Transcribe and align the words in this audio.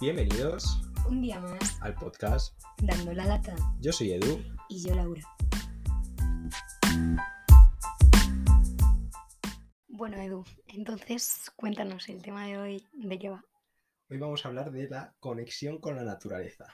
Bienvenidos 0.00 0.80
Un 1.08 1.20
día 1.20 1.40
más, 1.40 1.82
al 1.82 1.92
podcast. 1.96 2.56
dando 2.80 3.12
la 3.14 3.24
lata. 3.24 3.56
Yo 3.80 3.92
soy 3.92 4.12
Edu. 4.12 4.40
Y 4.68 4.86
yo, 4.86 4.94
Laura. 4.94 5.22
Bueno, 9.88 10.18
Edu, 10.18 10.44
entonces 10.68 11.50
cuéntanos 11.56 12.08
el 12.08 12.22
tema 12.22 12.46
de 12.46 12.58
hoy, 12.58 12.86
¿de 12.92 13.18
qué 13.18 13.28
va? 13.28 13.44
Hoy 14.08 14.18
vamos 14.18 14.44
a 14.44 14.48
hablar 14.50 14.70
de 14.70 14.88
la 14.88 15.16
conexión 15.18 15.78
con 15.80 15.96
la 15.96 16.04
naturaleza. 16.04 16.72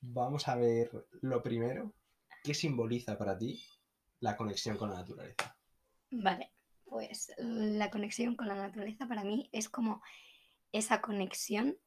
Vamos 0.00 0.48
a 0.48 0.56
ver 0.56 0.90
lo 1.20 1.40
primero, 1.40 1.94
¿qué 2.42 2.52
simboliza 2.52 3.16
para 3.16 3.38
ti 3.38 3.64
la 4.18 4.36
conexión 4.36 4.76
con 4.76 4.90
la 4.90 4.96
naturaleza? 4.96 5.56
Vale, 6.10 6.50
pues 6.84 7.32
la 7.38 7.90
conexión 7.92 8.34
con 8.34 8.48
la 8.48 8.56
naturaleza 8.56 9.06
para 9.06 9.22
mí 9.22 9.48
es 9.52 9.68
como 9.68 10.02
esa 10.72 11.00
conexión 11.00 11.78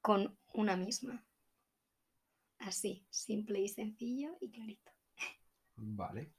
con 0.00 0.38
una 0.52 0.76
misma. 0.76 1.26
Así, 2.58 3.06
simple 3.10 3.60
y 3.60 3.68
sencillo 3.68 4.36
y 4.40 4.50
clarito. 4.50 4.92
Vale. 5.76 6.32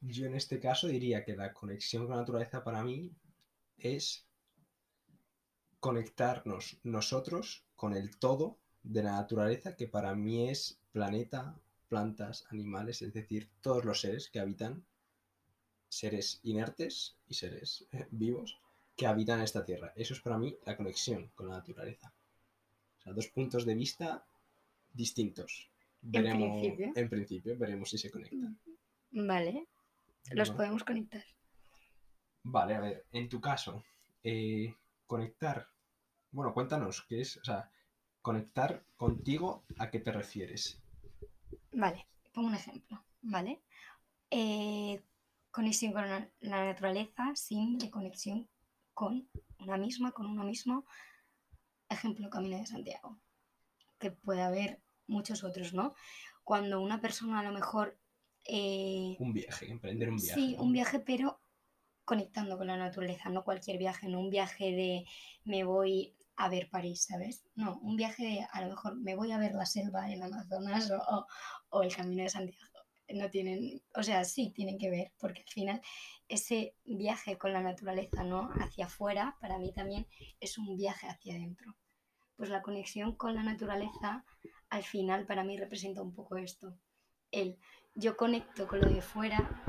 Yo 0.00 0.26
en 0.26 0.34
este 0.34 0.58
caso 0.58 0.88
diría 0.88 1.24
que 1.24 1.36
la 1.36 1.52
conexión 1.52 2.04
con 2.06 2.12
la 2.12 2.22
naturaleza 2.22 2.64
para 2.64 2.82
mí 2.82 3.12
es 3.76 4.26
conectarnos 5.78 6.78
nosotros 6.84 7.66
con 7.74 7.94
el 7.94 8.16
todo 8.18 8.58
de 8.82 9.02
la 9.02 9.12
naturaleza 9.12 9.76
que 9.76 9.88
para 9.88 10.14
mí 10.14 10.48
es 10.48 10.80
planeta, 10.92 11.58
plantas, 11.88 12.46
animales, 12.50 13.02
es 13.02 13.12
decir, 13.12 13.50
todos 13.60 13.84
los 13.84 14.00
seres 14.00 14.30
que 14.30 14.40
habitan, 14.40 14.86
seres 15.88 16.40
inertes 16.44 17.18
y 17.26 17.34
seres 17.34 17.86
eh, 17.92 18.06
vivos 18.10 18.59
que 19.00 19.06
habitan 19.06 19.40
esta 19.40 19.64
tierra. 19.64 19.94
Eso 19.96 20.12
es 20.12 20.20
para 20.20 20.36
mí 20.36 20.54
la 20.66 20.76
conexión 20.76 21.28
con 21.34 21.48
la 21.48 21.54
naturaleza. 21.56 22.12
O 22.98 23.02
sea, 23.02 23.14
dos 23.14 23.28
puntos 23.28 23.64
de 23.64 23.74
vista 23.74 24.26
distintos. 24.92 25.70
Veremos, 26.02 26.60
principio. 26.60 26.92
en 26.94 27.08
principio, 27.08 27.56
veremos 27.56 27.88
si 27.88 27.96
se 27.96 28.10
conectan. 28.10 28.58
Vale, 29.10 29.66
los 30.32 30.48
Bueno. 30.48 30.56
podemos 30.58 30.84
conectar. 30.84 31.24
Vale, 32.42 32.74
a 32.74 32.80
ver, 32.80 33.06
en 33.12 33.30
tu 33.30 33.40
caso, 33.40 33.82
eh, 34.22 34.74
conectar. 35.06 35.66
Bueno, 36.30 36.52
cuéntanos, 36.52 37.00
¿qué 37.08 37.22
es? 37.22 37.38
O 37.38 37.44
sea, 37.44 37.70
conectar 38.20 38.84
contigo, 38.98 39.64
¿a 39.78 39.90
qué 39.90 40.00
te 40.00 40.12
refieres? 40.12 40.78
Vale, 41.72 42.06
pongo 42.34 42.48
un 42.48 42.54
ejemplo, 42.54 43.02
¿vale? 43.22 43.62
Eh, 44.30 45.00
conexión 45.50 45.94
con 45.94 46.06
la, 46.06 46.28
la 46.40 46.66
naturaleza, 46.66 47.34
sin 47.34 47.78
de 47.78 47.90
conexión 47.90 48.46
con 49.00 49.26
una 49.60 49.78
misma, 49.78 50.12
con 50.12 50.26
uno 50.26 50.44
mismo. 50.44 50.84
Ejemplo, 51.88 52.28
Camino 52.28 52.58
de 52.58 52.66
Santiago, 52.66 53.18
que 53.98 54.10
puede 54.10 54.42
haber 54.42 54.82
muchos 55.06 55.42
otros, 55.42 55.72
¿no? 55.72 55.94
Cuando 56.44 56.82
una 56.82 57.00
persona 57.00 57.40
a 57.40 57.42
lo 57.42 57.52
mejor... 57.52 57.98
eh, 58.44 59.16
Un 59.18 59.32
viaje, 59.32 59.70
emprender 59.70 60.10
un 60.10 60.16
viaje. 60.16 60.40
sí, 60.40 60.56
un 60.58 60.72
viaje, 60.72 61.00
pero 61.00 61.40
conectando 62.04 62.58
con 62.58 62.66
la 62.66 62.76
naturaleza, 62.76 63.30
no 63.30 63.42
cualquier 63.42 63.78
viaje, 63.78 64.06
no 64.08 64.20
un 64.20 64.28
viaje 64.30 64.66
de 64.72 65.04
me 65.44 65.64
voy 65.64 66.14
a 66.36 66.48
ver 66.50 66.68
París, 66.68 67.04
¿sabes? 67.08 67.44
No, 67.54 67.78
un 67.78 67.96
viaje 67.96 68.22
de 68.22 68.46
a 68.52 68.60
lo 68.62 68.68
mejor 68.68 68.96
me 69.00 69.14
voy 69.16 69.32
a 69.32 69.38
ver 69.38 69.52
la 69.54 69.64
selva 69.66 70.10
en 70.12 70.22
Amazonas 70.22 70.90
o, 70.90 70.98
o- 70.98 71.26
o 71.70 71.82
el 71.82 71.94
Camino 71.96 72.22
de 72.22 72.28
Santiago. 72.28 72.79
No 73.12 73.30
tienen, 73.30 73.82
o 73.94 74.02
sea, 74.02 74.24
sí 74.24 74.50
tienen 74.50 74.78
que 74.78 74.90
ver, 74.90 75.12
porque 75.18 75.42
al 75.42 75.48
final 75.48 75.82
ese 76.28 76.74
viaje 76.84 77.38
con 77.38 77.52
la 77.52 77.60
naturaleza, 77.60 78.22
¿no? 78.22 78.50
Hacia 78.60 78.86
afuera, 78.86 79.36
para 79.40 79.58
mí 79.58 79.72
también 79.72 80.06
es 80.38 80.58
un 80.58 80.76
viaje 80.76 81.08
hacia 81.08 81.34
adentro. 81.34 81.76
Pues 82.36 82.50
la 82.50 82.62
conexión 82.62 83.16
con 83.16 83.34
la 83.34 83.42
naturaleza, 83.42 84.24
al 84.68 84.84
final, 84.84 85.26
para 85.26 85.44
mí 85.44 85.56
representa 85.56 86.02
un 86.02 86.14
poco 86.14 86.36
esto. 86.36 86.78
El 87.30 87.58
yo 87.94 88.16
conecto 88.16 88.68
con 88.68 88.80
lo 88.80 88.88
de 88.88 89.02
fuera 89.02 89.62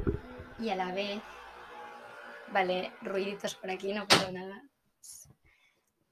y 0.60 0.70
a 0.70 0.76
la 0.76 0.94
vez, 0.94 1.22
vale, 2.52 2.92
ruiditos 3.02 3.56
por 3.56 3.72
aquí, 3.72 3.94
no 3.94 4.08
pasa 4.08 4.32
nada. 4.32 4.64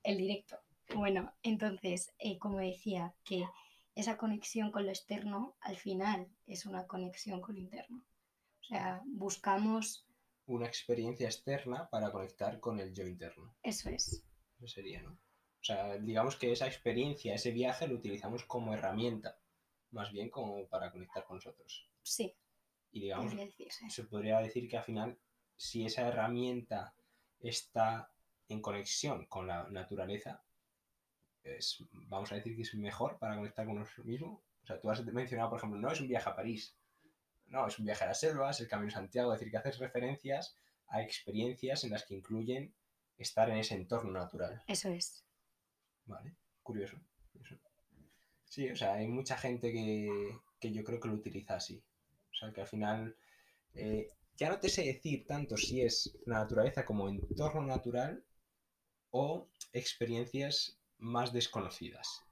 El 0.04 0.18
directo. 0.18 0.60
Bueno, 0.96 1.32
entonces, 1.44 2.12
eh, 2.18 2.40
como 2.40 2.58
decía, 2.58 3.14
que 3.24 3.46
esa 4.00 4.18
conexión 4.18 4.72
con 4.72 4.86
lo 4.86 4.90
externo 4.92 5.58
al 5.62 5.78
final 5.78 6.28
es 6.48 6.66
una 6.66 6.88
conexión 6.88 7.42
con 7.42 7.56
lo 7.56 7.62
interno. 7.62 8.04
O 8.62 8.64
sea, 8.64 9.02
buscamos, 9.06 10.06
Una 10.46 10.66
experiencia 10.68 11.28
externa 11.28 11.90
para 11.90 12.12
conectar 12.12 12.60
con 12.60 12.80
el 12.80 12.94
yo 12.94 13.04
interno. 13.06 13.56
eso 13.64 13.90
es, 13.90 14.24
Eso 14.58 14.68
sería, 14.68 15.02
¿no? 15.02 15.12
O 15.12 15.64
sea, 15.64 15.98
digamos 15.98 16.36
que 16.38 16.52
esa 16.52 16.68
experiencia, 16.68 17.34
ese 17.36 17.52
viaje 17.52 17.88
lo 17.88 17.96
utilizamos 17.96 18.46
como 18.46 18.74
herramienta, 18.74 19.38
más 19.92 20.12
bien 20.12 20.30
como 20.30 20.68
para 20.68 20.92
conectar 20.92 21.26
con 21.26 21.38
nosotros. 21.38 21.90
sí, 22.02 22.36
Y 22.92 23.02
digamos, 23.02 23.34
se 23.90 24.04
podría 24.06 24.40
decir 24.40 24.68
que 24.70 24.78
al 24.78 24.84
final, 24.84 25.20
si 25.56 25.86
esa 25.86 26.08
herramienta 26.08 26.96
está 27.40 28.12
en 28.48 28.62
conexión 28.62 29.26
con 29.28 29.48
la 29.48 29.70
naturaleza, 29.70 30.44
es, 31.44 31.84
vamos 31.92 32.32
a 32.32 32.36
decir 32.36 32.56
que 32.56 32.64
es 32.64 32.74
mejor 32.76 33.18
para 33.18 33.36
conectar 33.36 33.66
con 33.66 33.80
nosotros 33.80 34.06
mismos. 34.06 34.40
O 34.64 34.66
sea, 34.66 34.80
tú 34.80 34.90
has 34.90 35.04
mencionado, 35.06 35.50
por 35.50 35.60
ejemplo, 35.60 35.80
no 35.80 35.92
es 35.92 36.00
un 36.02 36.08
viaje 36.08 36.30
a 36.30 36.36
París, 36.36 36.76
no, 37.48 37.68
es 37.68 37.80
un 37.80 37.86
viaje 37.86 38.04
a 38.04 38.08
las 38.08 38.20
selvas, 38.20 38.60
el 38.60 38.68
Camino 38.68 38.88
de 38.88 38.94
Santiago, 38.94 39.34
es 39.34 39.40
decir, 39.40 39.52
que 39.52 39.58
haces 39.58 39.80
referencias 39.80 40.56
a 40.88 41.02
experiencias 41.02 41.84
en 41.84 41.92
las 41.92 42.06
que 42.06 42.16
incluyen 42.16 42.74
estar 43.18 43.50
en 43.50 43.58
ese 43.58 43.76
entorno 43.76 44.12
natural. 44.12 44.64
Eso 44.68 44.90
es. 44.90 45.24
Vale, 46.06 46.36
curioso. 46.64 46.98
curioso. 47.32 47.56
Sí, 48.46 48.70
o 48.70 48.76
sea, 48.76 48.94
hay 48.94 49.08
mucha 49.08 49.38
gente 49.38 49.72
que, 49.72 50.10
que 50.60 50.72
yo 50.72 50.84
creo 50.84 51.00
que 51.00 51.08
lo 51.08 51.16
utiliza 51.16 51.56
así. 51.56 51.84
O 52.32 52.36
sea, 52.36 52.52
que 52.52 52.62
al 52.62 52.68
final 52.68 53.16
eh, 53.74 54.08
ya 54.36 54.50
no 54.50 54.60
te 54.60 54.70
sé 54.70 54.84
decir 54.84 55.26
tanto 55.28 55.58
si 55.58 55.82
es 55.82 56.18
la 56.26 56.40
naturaleza 56.40 56.86
como 56.86 57.10
entorno 57.10 57.62
natural 57.62 58.24
o 59.12 59.50
experiencias 59.74 60.79
más 61.00 61.34
desconocidas. 61.34 62.24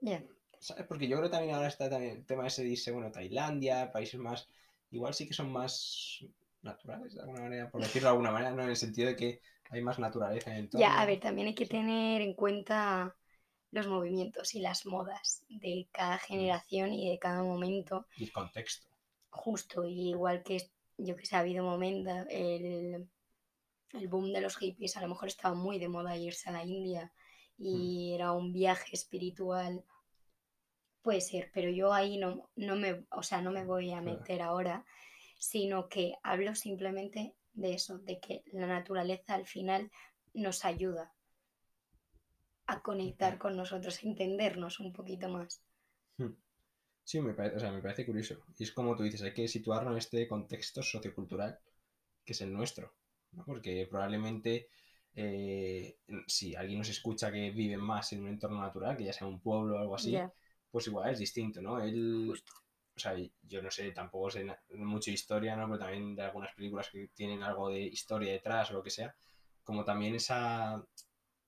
Bien, 0.00 0.28
¿Sabes? 0.62 0.86
Porque 0.86 1.08
yo 1.08 1.16
creo 1.16 1.28
que 1.28 1.36
también 1.36 1.56
ahora 1.56 1.66
está 1.66 1.90
también 1.90 2.18
el 2.18 2.24
tema 2.24 2.46
ese 2.46 2.62
de 2.62 2.70
irse, 2.70 2.92
bueno, 2.92 3.10
Tailandia, 3.10 3.90
países 3.90 4.20
más, 4.20 4.48
igual 4.92 5.12
sí 5.12 5.26
que 5.26 5.34
son 5.34 5.50
más 5.50 6.24
naturales 6.62 7.14
de 7.14 7.20
alguna 7.20 7.40
manera, 7.40 7.68
por 7.68 7.82
decirlo 7.82 8.06
de 8.06 8.12
alguna 8.12 8.30
manera, 8.30 8.52
¿no? 8.52 8.62
En 8.62 8.68
el 8.68 8.76
sentido 8.76 9.08
de 9.08 9.16
que 9.16 9.40
hay 9.70 9.82
más 9.82 9.98
naturaleza 9.98 10.50
en 10.50 10.56
el 10.56 10.62
entorno. 10.64 10.86
ya, 10.86 11.00
a 11.00 11.04
ver, 11.04 11.18
también 11.18 11.48
hay 11.48 11.56
que 11.56 11.66
tener 11.66 12.22
en 12.22 12.34
cuenta 12.34 13.16
los 13.72 13.88
movimientos 13.88 14.54
y 14.54 14.60
las 14.60 14.86
modas 14.86 15.44
de 15.48 15.88
cada 15.90 16.18
generación 16.18 16.92
y 16.92 17.10
de 17.10 17.18
cada 17.18 17.42
momento. 17.42 18.06
Y 18.16 18.24
el 18.24 18.32
contexto. 18.32 18.86
Justo, 19.30 19.84
y 19.84 20.10
igual 20.10 20.44
que 20.44 20.70
yo 20.96 21.16
que 21.16 21.26
sé, 21.26 21.34
ha 21.34 21.40
habido 21.40 21.64
momento, 21.64 22.10
el, 22.30 23.08
el 23.94 24.08
boom 24.08 24.32
de 24.32 24.42
los 24.42 24.56
hippies, 24.58 24.96
a 24.96 25.00
lo 25.00 25.08
mejor 25.08 25.26
estaba 25.26 25.56
muy 25.56 25.80
de 25.80 25.88
moda 25.88 26.16
irse 26.16 26.50
a 26.50 26.52
la 26.52 26.64
India 26.64 27.12
y 27.62 28.12
era 28.14 28.32
un 28.32 28.52
viaje 28.52 28.90
espiritual. 28.96 29.84
Puede 31.02 31.20
ser, 31.20 31.50
pero 31.54 31.70
yo 31.70 31.92
ahí 31.92 32.16
no, 32.18 32.48
no 32.56 32.74
me, 32.76 33.04
o 33.10 33.22
sea, 33.22 33.40
no 33.42 33.50
me 33.52 33.64
voy 33.64 33.92
a 33.92 34.00
Claro. 34.02 34.18
meter 34.20 34.42
ahora, 34.42 34.84
sino 35.38 35.88
que 35.88 36.14
hablo 36.22 36.54
simplemente 36.54 37.34
de 37.52 37.74
eso, 37.74 37.98
de 37.98 38.20
que 38.20 38.42
la 38.52 38.66
naturaleza 38.66 39.34
al 39.34 39.46
final 39.46 39.90
nos 40.34 40.64
ayuda 40.64 41.12
a 42.66 42.82
conectar 42.82 43.38
con 43.38 43.52
nosotros, 43.56 43.98
a 44.02 44.06
entendernos 44.08 44.80
un 44.80 44.92
poquito 44.92 45.28
más. 45.28 45.62
Hmm. 46.18 46.32
Sí, 47.04 47.20
me 47.20 47.34
parece, 47.34 47.56
o 47.56 47.60
sea, 47.60 47.72
me 47.72 47.82
parece 47.82 48.06
curioso. 48.06 48.44
Y 48.58 48.64
es 48.64 48.72
como 48.72 48.96
tú 48.96 49.02
dices, 49.04 49.22
hay 49.22 49.34
que 49.34 49.48
situarlo 49.48 49.92
en 49.92 49.98
este 49.98 50.28
contexto 50.28 50.82
sociocultural 50.82 51.58
que 52.24 52.32
es 52.34 52.40
el 52.42 52.52
nuestro. 52.52 52.94
¿no? 53.32 53.44
Porque 53.44 53.86
probablemente 53.90 54.68
eh, 55.14 55.98
si 56.26 56.54
alguien 56.54 56.78
nos 56.78 56.88
escucha 56.88 57.30
que 57.30 57.50
vive 57.50 57.76
más 57.76 58.12
en 58.12 58.22
un 58.22 58.28
entorno 58.28 58.60
natural, 58.60 58.96
que 58.96 59.04
ya 59.04 59.12
sea 59.12 59.26
un 59.26 59.40
pueblo 59.40 59.76
o 59.76 59.78
algo 59.78 59.94
así, 59.94 60.16
pues 60.70 60.86
igual 60.86 61.10
es 61.10 61.18
distinto, 61.18 61.60
¿no? 61.60 61.82
Él, 61.82 62.26
justo. 62.28 62.52
o 62.96 62.98
sea, 62.98 63.14
yo 63.42 63.62
no 63.62 63.70
sé, 63.70 63.90
tampoco 63.92 64.30
sé 64.30 64.46
mucho 64.70 65.10
historia, 65.10 65.54
¿no? 65.54 65.66
Pero 65.66 65.78
también 65.80 66.14
de 66.14 66.22
algunas 66.22 66.54
películas 66.54 66.88
que 66.90 67.08
tienen 67.08 67.42
algo 67.42 67.68
de 67.68 67.80
historia 67.80 68.32
detrás 68.32 68.70
o 68.70 68.74
lo 68.74 68.82
que 68.82 68.90
sea, 68.90 69.14
como 69.64 69.84
también 69.84 70.14
esa, 70.14 70.82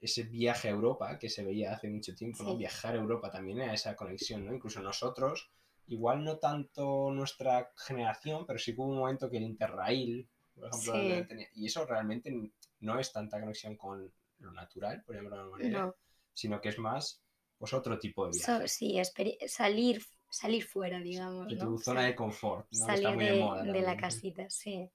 ese 0.00 0.24
viaje 0.24 0.68
a 0.68 0.72
Europa 0.72 1.18
que 1.18 1.30
se 1.30 1.42
veía 1.42 1.72
hace 1.72 1.88
mucho 1.88 2.14
tiempo, 2.14 2.42
¿no? 2.42 2.50
Sí. 2.50 2.56
Viajar 2.58 2.94
a 2.94 2.98
Europa 2.98 3.30
también 3.30 3.60
era 3.60 3.72
esa 3.72 3.96
conexión, 3.96 4.44
¿no? 4.44 4.54
Incluso 4.54 4.82
nosotros, 4.82 5.50
igual 5.86 6.22
no 6.22 6.36
tanto 6.36 7.10
nuestra 7.10 7.72
generación, 7.76 8.44
pero 8.46 8.58
sí 8.58 8.74
que 8.74 8.80
hubo 8.82 8.90
un 8.90 8.98
momento 8.98 9.30
que 9.30 9.38
el 9.38 9.44
Interrail, 9.44 10.28
por 10.54 10.68
ejemplo, 10.68 10.92
Sí. 10.94 11.24
tenía- 11.28 11.48
y 11.54 11.66
eso 11.66 11.84
realmente 11.86 12.32
no 12.80 12.98
es 12.98 13.12
tanta 13.12 13.40
conexión 13.40 13.76
con 13.76 14.12
lo 14.38 14.52
natural, 14.52 15.02
por 15.04 15.14
llamarlo 15.16 15.36
de 15.36 15.42
alguna 15.42 15.58
manera, 15.64 15.86
No. 15.86 15.94
sino 16.32 16.60
que 16.60 16.68
es 16.70 16.78
más, 16.78 17.22
pues 17.58 17.72
otro 17.72 17.98
tipo 17.98 18.26
de 18.26 18.32
viaje. 18.36 18.44
So- 18.62 18.68
sí, 18.68 19.00
salir, 19.48 20.02
salir 20.28 20.64
fuera, 20.64 21.00
digamos. 21.00 21.48
de 21.48 21.56
¿no? 21.56 21.64
tu 21.66 21.74
O 21.74 21.78
zona 21.78 22.00
sea, 22.00 22.08
de 22.10 22.14
confort, 22.16 22.66
salir 22.72 23.04
está 23.06 23.14
muy 23.14 23.24
de, 23.24 23.32
de 23.32 23.40
moda. 23.40 23.62
de 23.64 23.80
la 23.82 23.96
casita, 23.96 24.48
sí. 24.50 24.88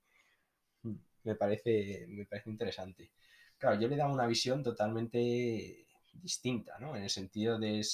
Me 1.23 1.35
parece, 1.35 2.05
me 2.07 2.25
parece 2.25 2.49
interesante. 2.49 3.11
claro, 3.57 3.77
yo 3.79 3.89
le 3.89 3.97
daba 3.97 4.13
una 4.13 4.25
visión 4.25 4.63
totalmente 4.63 5.85
distinta, 6.13 6.79
¿no? 6.79 6.95
En 6.95 7.03
el 7.03 7.09
sentido 7.09 7.59
de, 7.59 7.85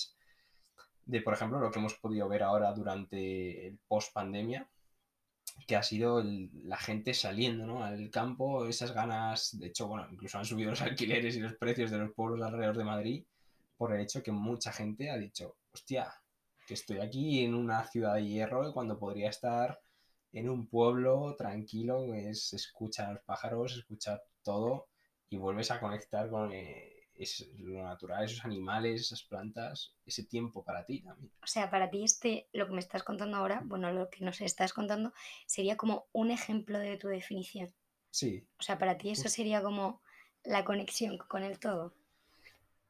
de, 1.08 1.22
por 1.22 1.34
ejemplo, 1.34 1.60
lo 1.60 1.72
que 1.72 1.80
hemos 1.80 1.96
podido 1.96 2.30
ver 2.30 2.44
ahora 2.44 2.72
durante 2.72 3.68
el 3.68 3.80
post-pandemia, 3.88 4.70
que 5.68 5.76
ha 5.76 5.84
sido 5.84 6.24
la 6.24 6.78
gente 6.78 7.14
saliendo 7.14 7.66
¿no? 7.66 7.84
al 7.84 8.10
campo, 8.10 8.68
esas 8.68 8.94
ganas, 8.94 9.58
de 9.58 9.68
hecho, 9.68 9.88
bueno, 9.88 10.08
incluso 10.12 10.38
han 10.38 10.46
subido 10.46 10.72
los 10.72 10.82
alquileres 10.82 11.36
y 11.36 11.40
los 11.40 11.56
precios 11.56 11.92
de 11.92 12.00
los 12.00 12.14
pueblos 12.14 12.42
alrededor 12.42 12.78
de 12.78 12.84
Madrid 12.84 13.26
por 13.78 13.94
el 13.94 14.02
hecho 14.02 14.24
que 14.24 14.32
mucha 14.32 14.72
gente 14.72 15.10
ha 15.10 15.18
dicho, 15.18 15.58
hostia, 15.74 16.14
que 16.66 16.74
estoy 16.74 17.00
aquí 17.00 17.44
en 17.44 17.54
una 17.54 17.86
ciudad 17.88 18.16
de 18.16 18.26
hierro 18.26 18.74
cuando 18.74 18.98
podría 18.98 19.30
estar 19.30 19.80
en 20.32 20.50
un 20.50 20.68
pueblo 20.68 21.36
tranquilo, 21.38 22.14
es, 22.14 22.54
escucha 22.54 23.12
los 23.12 23.22
pájaros, 23.24 23.78
escucha 23.78 24.22
todo 24.44 24.88
y 25.30 25.38
vuelves 25.38 25.72
a 25.72 25.80
conectar 25.80 26.30
con 26.30 26.52
eh, 26.52 26.95
lo 27.60 27.84
natural, 27.84 28.26
esos 28.26 28.44
animales, 28.44 29.02
esas 29.02 29.24
plantas, 29.24 29.96
ese 30.06 30.24
tiempo 30.24 30.64
para 30.64 30.86
ti 30.86 31.02
también. 31.02 31.32
O 31.42 31.48
sea, 31.48 31.70
para 31.70 31.90
ti 31.90 32.04
este, 32.04 32.50
lo 32.52 32.68
que 32.68 32.74
me 32.74 32.80
estás 32.80 33.04
contando 33.04 33.38
ahora, 33.38 33.62
bueno, 33.66 33.92
lo 33.92 34.10
que 34.10 34.24
nos 34.24 34.42
estás 34.42 34.74
contando, 34.74 35.14
sería 35.46 35.78
como 35.78 36.08
un 36.12 36.32
ejemplo 36.32 36.78
de 36.78 36.98
tu 36.98 37.08
definición. 37.08 37.74
Sí. 38.12 38.48
O 38.60 38.64
sea, 38.64 38.78
para 38.78 38.98
ti 38.98 39.12
eso 39.12 39.30
sería 39.30 39.62
como 39.62 40.02
la 40.44 40.66
conexión 40.66 41.18
con 41.18 41.44
el 41.44 41.60
todo. 41.60 41.94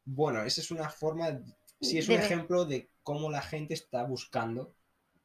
Bueno, 0.06 0.44
esa 0.44 0.62
es 0.62 0.72
una 0.72 0.90
forma, 0.90 1.42
sí, 1.82 1.98
es 1.98 2.08
un 2.10 2.16
ejemplo 2.16 2.66
de 2.66 2.92
cómo 3.04 3.30
la 3.30 3.42
gente 3.42 3.74
está 3.74 4.04
buscando 4.04 4.76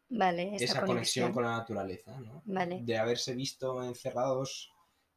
vale, 0.08 0.56
esa, 0.56 0.85
conexión. 0.85 1.32
con 1.32 1.44
la 1.44 1.52
naturaleza, 1.52 2.19
¿no? 2.20 2.43
Vale. 2.47 2.81
De 2.82 2.97
haberse 2.97 3.35
visto 3.35 3.82
encerrados 3.82 4.70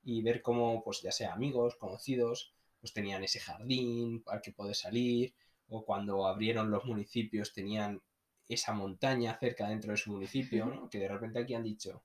y 0.04 0.22
ver 0.22 0.42
cómo, 0.42 0.84
pues 0.84 1.02
ya 1.02 1.12
sea 1.12 1.34
amigos, 1.34 1.76
conocidos, 1.76 2.54
pues 2.84 2.92
tenían 2.92 3.24
ese 3.24 3.40
jardín 3.40 4.22
al 4.28 4.42
que 4.42 4.52
poder 4.52 4.76
salir, 4.76 5.34
o 5.70 5.86
cuando 5.86 6.28
abrieron 6.28 6.70
los 6.70 6.84
municipios 6.84 7.54
tenían 7.54 8.02
esa 8.50 8.74
montaña 8.74 9.38
cerca 9.40 9.70
dentro 9.70 9.92
de 9.92 9.98
su 9.98 10.12
municipio, 10.12 10.66
¿no? 10.66 10.90
Que 10.90 11.00
de 11.00 11.08
repente 11.08 11.40
aquí 11.40 11.54
han 11.54 11.64
dicho, 11.64 12.04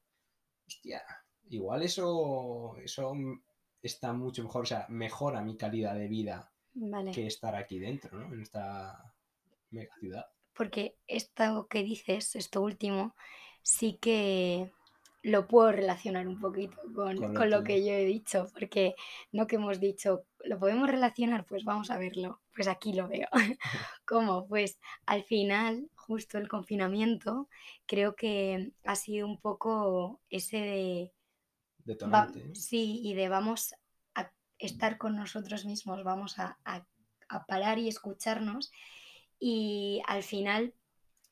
hostia, 0.68 1.02
igual 1.50 1.82
eso, 1.82 2.76
eso 2.76 3.12
está 3.82 4.12
mucho 4.12 4.44
mejor, 4.44 4.62
o 4.62 4.66
sea, 4.66 4.86
mejora 4.88 5.42
mi 5.42 5.56
calidad 5.56 5.96
de 5.96 6.06
vida 6.06 6.52
que 7.12 7.26
estar 7.26 7.56
aquí 7.56 7.80
dentro, 7.80 8.16
¿no? 8.16 8.32
En 8.32 8.40
esta 8.40 9.12
mega 9.70 9.92
ciudad. 9.98 10.26
Porque 10.52 10.94
esto 11.08 11.66
que 11.68 11.82
dices, 11.82 12.36
esto 12.36 12.62
último, 12.62 13.16
sí 13.62 13.98
que 14.00 14.70
lo 15.28 15.46
puedo 15.46 15.72
relacionar 15.72 16.26
un 16.26 16.40
poquito 16.40 16.76
con, 16.94 17.16
lo, 17.50 17.64
que 17.64 17.84
yo 17.84 17.92
he 17.92 18.04
dicho, 18.04 18.48
porque 18.52 18.94
no 19.32 19.46
que 19.46 19.56
hemos 19.56 19.80
dicho, 19.80 20.24
¿lo 20.44 20.58
podemos 20.58 20.88
relacionar? 20.88 21.44
Pues 21.44 21.64
vamos 21.64 21.90
a 21.90 21.98
verlo. 21.98 22.40
Pues 22.54 22.68
aquí 22.68 22.92
lo 22.92 23.08
veo. 23.08 23.28
¿Cómo? 24.06 24.46
Pues 24.46 24.78
al 25.06 25.22
final, 25.24 25.88
justo 25.94 26.38
el 26.38 26.48
confinamiento, 26.48 27.48
creo 27.86 28.16
que 28.16 28.72
ha 28.84 28.96
sido 28.96 29.26
un 29.26 29.40
poco 29.40 30.20
ese 30.30 30.56
de... 30.56 31.12
Detonante. 31.84 32.54
sí, 32.54 33.00
y 33.02 33.14
de 33.14 33.28
vamos 33.30 33.74
a 34.14 34.30
estar 34.58 34.98
con 34.98 35.16
nosotros 35.16 35.64
mismos, 35.64 36.04
vamos 36.04 36.38
a, 36.38 36.58
a 36.64 37.46
parar 37.46 37.78
y 37.78 37.88
escucharnos. 37.88 38.70
Y 39.40 40.02
al 40.06 40.22
final 40.22 40.74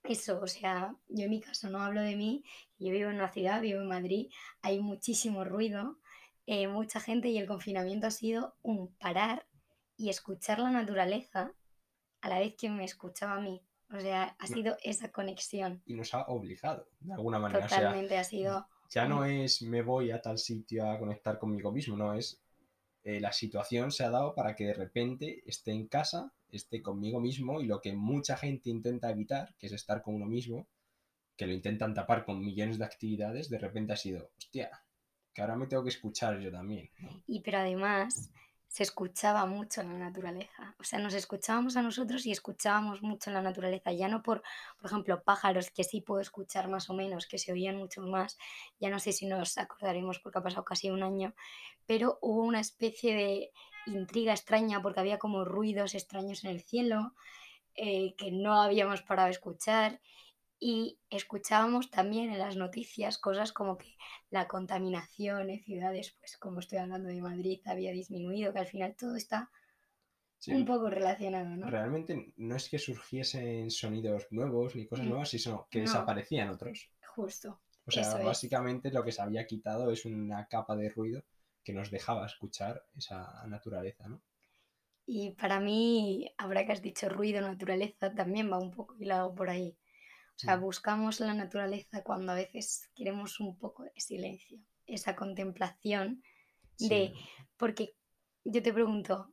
eso, 0.09 0.41
o 0.41 0.47
sea, 0.47 0.95
yo 1.09 1.25
en 1.25 1.31
mi 1.31 1.41
caso 1.41 1.71
no 1.71 1.81
hablo 1.81 2.01
de 2.01 2.17
mí, 2.17 2.45
yo 2.79 2.93
vivo 2.93 3.11
en 3.11 3.17
una 3.17 3.33
ciudad, 3.33 3.61
vivo 3.61 3.81
en 3.81 3.89
Madrid, 3.89 4.31
hay 4.63 4.81
muchísimo 4.81 5.45
ruido, 5.45 5.99
eh, 6.47 6.69
mucha 6.69 7.01
gente 7.01 7.29
y 7.29 7.39
el 7.39 7.47
confinamiento 7.47 8.07
ha 8.07 8.11
sido 8.11 8.57
un 8.63 8.95
parar 8.97 9.47
y 9.97 10.11
escuchar 10.11 10.59
la 10.59 10.71
naturaleza 10.71 11.53
a 12.21 12.29
la 12.29 12.39
vez 12.39 12.55
que 12.57 12.71
me 12.71 12.85
escuchaba 12.85 13.35
a 13.35 13.41
mí. 13.41 13.63
O 13.93 14.01
sea, 14.01 14.37
ha 14.39 14.47
sido 14.47 14.77
esa 14.83 15.13
conexión. 15.13 15.83
Y 15.87 15.95
nos 15.95 16.13
ha 16.13 16.25
obligado, 16.27 16.89
de 17.01 17.15
alguna 17.15 17.39
manera. 17.39 17.67
Totalmente, 17.67 18.19
ha 18.19 18.25
sido... 18.25 18.67
Ya 18.91 19.07
no 19.07 19.25
es 19.25 19.63
me 19.63 19.83
voy 19.83 20.11
a 20.11 20.21
tal 20.21 20.39
sitio 20.39 20.89
a 20.89 20.99
conectar 20.99 21.39
conmigo 21.39 21.73
mismo, 21.73 21.97
no 21.97 22.15
es 22.15 22.41
eh, 23.03 23.21
la 23.21 23.33
situación 23.33 23.93
se 23.93 24.05
ha 24.05 24.11
dado 24.11 24.35
para 24.35 24.57
que 24.57 24.65
de 24.65 24.75
repente 24.75 25.43
esté 25.47 25.71
en 25.71 25.87
casa 25.87 26.33
esté 26.51 26.83
conmigo 26.83 27.21
mismo 27.21 27.61
y 27.61 27.67
lo 27.67 27.81
que 27.81 27.95
mucha 27.95 28.37
gente 28.37 28.71
intenta 28.71 29.11
evitar, 29.11 29.55
que 29.59 29.67
es 29.67 29.73
estar 29.73 30.03
con 30.03 30.15
uno 30.15 30.27
mismo, 30.27 30.67
que 31.37 31.47
lo 31.47 31.53
intentan 31.53 31.95
tapar 31.95 32.25
con 32.25 32.41
millones 32.41 32.79
de 32.79 32.85
actividades, 32.85 33.51
de 33.51 33.59
repente 33.59 33.93
ha 33.93 33.97
sido, 33.97 34.31
hostia, 34.39 34.71
que 35.33 35.43
ahora 35.43 35.57
me 35.57 35.67
tengo 35.67 35.83
que 35.83 35.91
escuchar 35.91 36.41
yo 36.41 36.51
también. 36.51 36.91
Y 37.27 37.41
pero 37.41 37.59
además 37.59 38.31
se 38.69 38.83
escuchaba 38.83 39.47
mucho 39.47 39.81
en 39.81 39.93
la 39.93 39.99
naturaleza. 39.99 40.75
O 40.79 40.85
sea, 40.85 40.99
nos 40.99 41.15
escuchábamos 41.15 41.77
a 41.77 41.83
nosotros 41.83 42.27
y 42.27 42.33
escuchábamos 42.33 43.03
mucho 43.03 43.31
en 43.31 43.35
la 43.35 43.43
naturaleza. 43.43 43.93
Ya 43.93 44.09
no 44.09 44.23
por, 44.23 44.43
por 44.79 44.91
ejemplo, 44.91 45.23
pájaros, 45.23 45.71
que 45.71 45.85
sí 45.85 46.01
puedo 46.01 46.21
escuchar 46.21 46.69
más 46.69 46.91
o 46.91 46.95
menos, 46.95 47.27
que 47.27 47.39
se 47.39 47.53
oían 47.53 47.77
mucho 47.77 48.03
más. 48.03 48.37
Ya 48.81 48.91
no 48.91 48.99
sé 48.99 49.13
si 49.13 49.27
nos 49.27 49.57
acordaremos 49.59 50.19
porque 50.19 50.39
ha 50.39 50.43
pasado 50.43 50.65
casi 50.65 50.91
un 50.91 51.03
año. 51.03 51.35
Pero 51.87 52.19
hubo 52.21 52.43
una 52.43 52.61
especie 52.61 53.15
de 53.15 53.53
intriga 53.87 54.33
extraña 54.33 54.83
porque 54.83 55.01
había 55.01 55.19
como 55.19 55.45
ruidos 55.45 55.95
extraños 55.95 56.45
en 56.45 56.51
el 56.51 56.61
cielo 56.61 57.15
eh, 57.75 58.15
que 58.17 58.33
no 58.33 58.61
habíamos 58.61 59.03
parado 59.03 59.27
de 59.27 59.33
escuchar 59.33 60.01
y 60.59 60.99
escuchábamos 61.11 61.91
también 61.91 62.31
en 62.31 62.39
las 62.39 62.57
noticias 62.57 63.19
cosas 63.19 63.53
como 63.53 63.77
que 63.77 63.97
la 64.31 64.49
contaminación 64.49 65.51
en 65.51 65.63
ciudades, 65.63 66.17
pues 66.19 66.37
como 66.39 66.61
estoy 66.61 66.79
hablando 66.79 67.09
de 67.09 67.21
Madrid, 67.21 67.61
había 67.67 67.93
disminuido, 67.93 68.53
que 68.53 68.61
al 68.61 68.67
final 68.67 68.97
todo 68.97 69.17
está 69.17 69.51
un 70.49 70.65
poco 70.65 70.89
relacionado, 70.89 71.57
¿no? 71.57 71.69
Realmente 71.69 72.33
no 72.37 72.57
es 72.57 72.69
que 72.69 72.79
surgiesen 72.79 73.71
sonidos 73.71 74.29
nuevos 74.31 74.77
ni 74.77 74.87
cosas 74.87 75.07
mm, 75.07 75.09
nuevas, 75.09 75.31
sino 75.31 75.67
que 75.71 75.81
desaparecían 75.81 76.51
otros. 76.51 76.91
Justo. 77.15 77.61
O 77.87 77.91
sea, 77.91 78.17
básicamente 78.19 78.91
lo 78.91 79.05
que 79.05 79.13
se 79.13 79.23
había 79.23 79.47
quitado 79.47 79.91
es 79.91 80.05
una 80.05 80.47
capa 80.47 80.77
de 80.77 80.89
ruido 80.89 81.25
que 81.63 81.73
nos 81.73 81.91
dejaba 81.91 82.27
escuchar 82.27 82.85
esa 82.97 83.45
naturaleza, 83.47 84.09
¿no? 84.09 84.23
Y 85.05 85.33
para 85.33 85.61
mí, 85.61 86.33
ahora 86.37 86.67
que 86.67 86.73
has 86.73 86.83
dicho 86.83 87.09
ruido, 87.09 87.41
naturaleza, 87.41 88.13
también 88.13 88.51
va 88.51 88.59
un 88.59 88.73
poco 88.73 88.97
hilado 88.99 89.35
por 89.35 89.51
ahí. 89.51 89.77
O 90.37 90.39
sea, 90.39 90.57
buscamos 90.57 91.21
la 91.21 91.33
naturaleza 91.33 92.03
cuando 92.03 92.33
a 92.33 92.35
veces 92.35 92.91
queremos 92.95 93.41
un 93.41 93.57
poco 93.57 93.85
de 93.85 93.93
silencio, 93.97 94.59
esa 94.85 95.17
contemplación 95.17 96.23
de... 96.79 97.15
Porque 97.57 97.95
yo 98.45 98.63
te 98.63 98.73
pregunto, 98.73 99.33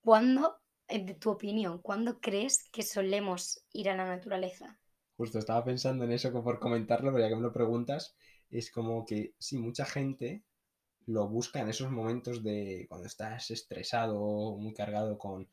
¿cuándo, 0.00 0.56
en 0.88 1.18
tu 1.20 1.30
opinión, 1.30 1.78
cuándo 1.78 2.20
crees 2.20 2.68
que 2.70 2.82
solemos 2.82 3.64
ir 3.72 3.88
a 3.88 3.96
la 3.96 4.06
naturaleza? 4.06 4.78
Justo 5.16 5.38
estaba 5.38 5.64
pensando 5.64 6.04
en 6.04 6.10
eso 6.10 6.32
por 6.42 6.58
comentarlo, 6.58 7.12
pero 7.12 7.22
ya 7.24 7.28
que 7.28 7.36
me 7.36 7.42
lo 7.42 7.52
preguntas, 7.52 8.16
es 8.50 8.72
como 8.72 9.04
que 9.04 9.34
sí, 9.38 9.56
mucha 9.56 9.84
gente 9.84 10.42
lo 11.06 11.28
busca 11.28 11.60
en 11.60 11.68
esos 11.68 11.90
momentos 11.90 12.42
de 12.42 12.86
cuando 12.88 13.06
estás 13.06 13.50
estresado, 13.50 14.56
muy 14.56 14.74
cargado 14.74 15.16
con 15.16 15.48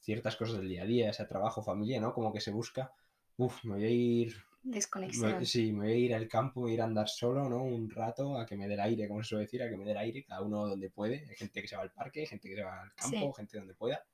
ciertas 0.00 0.36
cosas 0.36 0.58
del 0.58 0.68
día 0.68 0.82
a 0.82 0.86
día, 0.86 1.10
ese 1.10 1.24
trabajo, 1.24 1.62
familia, 1.62 2.00
¿no? 2.00 2.12
Como 2.12 2.32
que 2.32 2.40
se 2.40 2.50
busca, 2.50 2.92
uff, 3.36 3.64
me 3.64 3.74
voy 3.74 3.84
a 3.84 3.90
ir... 3.90 4.34
Desconexión. 4.62 5.46
sí, 5.46 5.72
me 5.72 5.84
voy 5.84 5.92
a 5.92 5.96
ir 5.96 6.14
al 6.14 6.26
campo, 6.26 6.60
me 6.60 6.64
voy 6.64 6.70
a 6.72 6.74
ir 6.74 6.80
a 6.82 6.86
andar 6.86 7.08
solo, 7.08 7.48
¿no? 7.48 7.62
Un 7.62 7.88
rato 7.88 8.36
a 8.36 8.44
que 8.44 8.56
me 8.56 8.66
dé 8.66 8.74
el 8.74 8.80
aire, 8.80 9.06
como 9.06 9.22
se 9.22 9.28
suele 9.28 9.44
decir, 9.44 9.62
a 9.62 9.70
que 9.70 9.76
me 9.76 9.84
dé 9.84 9.92
el 9.92 9.98
aire, 9.98 10.24
cada 10.24 10.42
uno 10.42 10.66
donde 10.66 10.90
puede. 10.90 11.24
Hay 11.28 11.36
gente 11.36 11.62
que 11.62 11.68
se 11.68 11.76
va 11.76 11.82
al 11.82 11.92
parque, 11.92 12.20
hay 12.20 12.26
gente 12.26 12.48
que 12.48 12.56
se 12.56 12.64
va 12.64 12.82
al 12.82 12.92
campo, 12.94 13.32
gente 13.32 13.58
donde 13.58 13.74
pueda, 13.74 14.04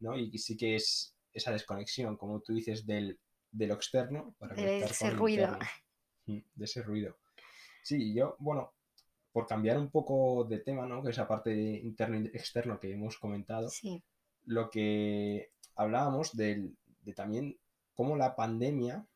¿no? 0.00 0.18
Y 0.18 0.36
sí 0.38 0.58
que 0.58 0.76
es 0.76 1.16
esa 1.32 1.52
desconexión, 1.52 2.18
como 2.18 2.40
tú 2.40 2.52
dices, 2.52 2.84
del, 2.84 3.18
de 3.50 3.66
lo 3.66 3.74
externo 3.74 4.34
para 4.38 4.54
de 4.54 4.80
ese 4.80 5.10
ruido. 5.10 5.58
Mm, 6.26 6.38
de 6.54 6.64
ese 6.64 6.82
ruido. 6.82 7.16
Sí, 7.82 8.14
yo, 8.14 8.36
bueno, 8.38 8.74
por 9.32 9.46
cambiar 9.46 9.78
un 9.78 9.90
poco 9.90 10.44
de 10.44 10.58
tema, 10.58 10.86
¿no? 10.86 11.02
Que 11.02 11.10
esa 11.10 11.26
parte 11.26 11.52
interno 11.52 12.20
y 12.20 12.26
externo 12.26 12.78
que 12.78 12.92
hemos 12.92 13.18
comentado. 13.18 13.70
Lo 14.44 14.70
que 14.70 15.50
hablábamos 15.76 16.36
de 16.36 16.72
también 17.16 17.58
cómo 17.94 18.16
la 18.16 18.34
pandemia 18.36 19.06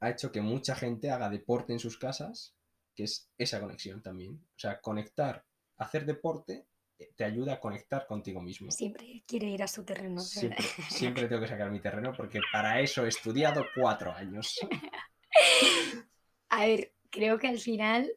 ha 0.00 0.10
hecho 0.10 0.30
que 0.30 0.40
mucha 0.40 0.74
gente 0.74 1.10
haga 1.10 1.30
deporte 1.30 1.72
en 1.72 1.78
sus 1.78 1.98
casas, 1.98 2.56
que 2.94 3.04
es 3.04 3.30
esa 3.38 3.60
conexión 3.60 4.02
también. 4.02 4.34
O 4.34 4.58
sea, 4.58 4.80
conectar, 4.80 5.44
hacer 5.78 6.04
deporte 6.04 6.66
eh, 6.98 7.12
te 7.16 7.24
ayuda 7.24 7.54
a 7.54 7.60
conectar 7.60 8.06
contigo 8.06 8.40
mismo. 8.40 8.70
Siempre 8.70 9.24
quiere 9.26 9.48
ir 9.48 9.62
a 9.62 9.68
su 9.68 9.84
terreno. 9.84 10.20
Siempre, 10.20 10.64
siempre 10.90 11.28
tengo 11.28 11.42
que 11.42 11.48
sacar 11.48 11.70
mi 11.70 11.80
terreno 11.80 12.12
porque 12.16 12.40
para 12.52 12.80
eso 12.80 13.04
he 13.04 13.08
estudiado 13.08 13.64
cuatro 13.74 14.12
años. 14.12 14.58
A 16.50 16.66
ver, 16.66 16.94
creo 17.10 17.38
que 17.38 17.48
al 17.48 17.58
final 17.58 18.10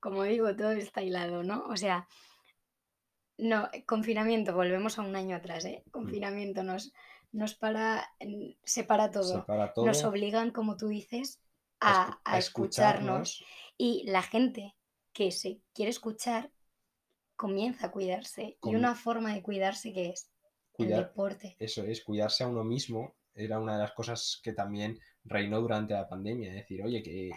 como 0.00 0.24
digo, 0.24 0.56
todo 0.56 0.72
está 0.72 1.02
hilado, 1.02 1.44
¿no? 1.44 1.64
O 1.66 1.76
sea, 1.76 2.08
no, 3.40 3.68
confinamiento, 3.86 4.54
volvemos 4.54 4.98
a 4.98 5.02
un 5.02 5.16
año 5.16 5.36
atrás, 5.36 5.64
¿eh? 5.64 5.82
Mm. 5.86 5.90
Confinamiento 5.90 6.62
nos, 6.62 6.92
nos 7.32 7.54
para, 7.54 8.08
separa 8.64 9.10
todo. 9.10 9.44
todo. 9.74 9.86
Nos 9.86 10.04
obligan, 10.04 10.50
como 10.50 10.76
tú 10.76 10.88
dices, 10.88 11.40
a, 11.80 12.20
escucharnos. 12.36 13.44
Y 13.76 14.04
la 14.10 14.22
gente 14.22 14.74
que 15.12 15.30
se 15.30 15.60
quiere 15.74 15.90
escuchar, 15.90 16.50
comienza 17.36 17.86
a 17.86 17.90
cuidarse. 17.90 18.56
Com- 18.60 18.72
Y 18.72 18.76
una 18.76 18.94
forma 18.94 19.32
de 19.34 19.42
cuidarse 19.42 19.92
que 19.92 20.10
es 20.10 20.30
el 20.78 20.86
Cuidar, 20.86 21.08
deporte. 21.08 21.56
eso 21.58 21.84
es, 21.84 22.02
cuidarse 22.04 22.44
a 22.44 22.48
uno 22.48 22.64
mismo 22.64 23.14
era 23.34 23.58
una 23.58 23.74
de 23.74 23.82
las 23.82 23.92
cosas 23.92 24.40
que 24.42 24.52
también 24.52 24.98
reinó 25.24 25.60
durante 25.60 25.94
la 25.94 26.08
pandemia. 26.08 26.50
Es 26.50 26.56
decir, 26.56 26.82
oye, 26.82 27.02
que, 27.02 27.30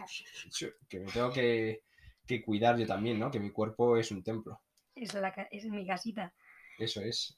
que 0.90 1.00
me 1.00 1.12
tengo 1.12 1.32
que, 1.32 1.84
que 2.26 2.42
cuidar 2.44 2.78
yo 2.78 2.86
también, 2.86 3.20
¿no? 3.20 3.32
Que 3.32 3.40
mi 3.40 3.52
cuerpo 3.52 3.98
es 3.98 4.12
un 4.12 4.24
templo. 4.24 4.62
Es, 5.04 5.14
la, 5.14 5.30
es 5.52 5.66
mi 5.66 5.86
casita. 5.86 6.34
Eso 6.78 7.02
es. 7.02 7.38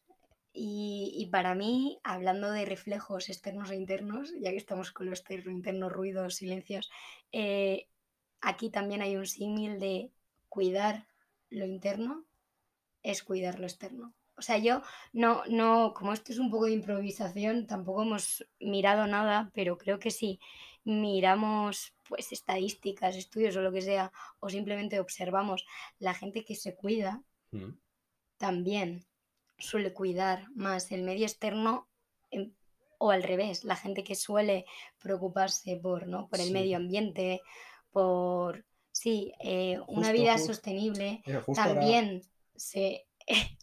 Y, 0.54 1.14
y 1.18 1.26
para 1.28 1.54
mí, 1.54 2.00
hablando 2.04 2.50
de 2.52 2.66
reflejos 2.66 3.30
externos 3.30 3.72
e 3.72 3.76
internos, 3.76 4.34
ya 4.40 4.52
que 4.52 4.58
estamos 4.58 4.92
con 4.92 5.08
lo 5.08 5.12
externo, 5.12 5.52
interno, 5.52 5.90
ruidos, 5.90 6.36
silencios, 6.36 6.90
eh, 7.32 7.88
aquí 8.40 8.70
también 8.70 9.02
hay 9.02 9.18
un 9.18 9.28
símil 9.28 9.80
de 9.80 10.12
cuidar 10.48 11.08
lo 11.50 11.66
interno 11.66 12.26
es 13.04 13.24
cuidar 13.24 13.60
lo 13.60 13.66
externo. 13.66 14.14
O 14.38 14.42
sea, 14.42 14.58
yo 14.58 14.82
no, 15.14 15.44
no, 15.48 15.94
como 15.94 16.12
esto 16.12 16.34
es 16.34 16.40
un 16.40 16.50
poco 16.50 16.66
de 16.66 16.74
improvisación, 16.74 17.68
tampoco 17.68 18.02
hemos 18.02 18.46
mirado 18.60 19.08
nada, 19.08 19.52
pero 19.54 19.78
creo 19.78 20.00
que 20.00 20.12
si 20.12 20.40
miramos 20.84 21.94
pues 22.08 22.32
estadísticas, 22.32 23.16
estudios 23.16 23.56
o 23.56 23.62
lo 23.62 23.72
que 23.72 23.82
sea, 23.82 24.12
o 24.40 24.50
simplemente 24.50 25.00
observamos 25.00 25.66
la 26.00 26.14
gente 26.14 26.44
que 26.44 26.56
se 26.56 26.76
cuida, 26.76 27.24
Mm. 27.54 27.72
también 28.38 29.06
suele 29.58 29.94
cuidar 29.94 30.48
más 30.56 30.92
el 30.92 31.04
medio 31.04 31.26
externo 31.26 31.88
em, 32.32 32.54
o 32.98 33.12
al 33.12 33.24
revés, 33.24 33.64
la 33.64 33.76
gente 33.76 34.04
que 34.04 34.16
suele 34.16 34.66
preocuparse 35.02 35.78
por, 35.78 36.08
¿no? 36.08 36.28
por 36.30 36.40
el 36.40 36.48
Sí. 36.48 36.54
medio 36.54 36.78
ambiente, 36.78 37.42
por 37.92 38.66
sí, 38.92 39.34
eh, 39.42 39.80
una 39.88 40.12
vida 40.12 40.38
sostenible, 40.38 41.22
ahora- 41.26 41.44
también 41.56 42.24
se 42.56 43.06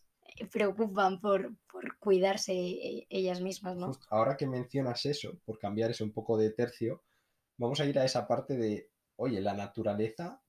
preocupan 0.53 1.21
por, 1.21 1.55
por 1.71 1.99
cuidarse 1.99 2.53
e- 2.53 3.07
ellas 3.11 3.41
mismas, 3.41 3.77
¿no? 3.77 3.87
Justo 3.87 4.07
ahora 4.11 4.37
que 4.37 4.47
mencionas 4.47 5.05
eso, 5.07 5.39
por 5.45 5.59
cambiar 5.59 5.91
eso 5.91 6.05
un 6.05 6.13
poco 6.13 6.37
de 6.37 6.51
tercio, 6.51 7.03
vamos 7.59 7.81
a 7.81 7.87
ir 7.87 7.99
a 7.99 8.05
esa 8.05 8.27
parte 8.27 8.57
de, 8.57 8.91
oye, 9.17 9.41
la 9.41 9.55
naturaleza, 9.55 10.42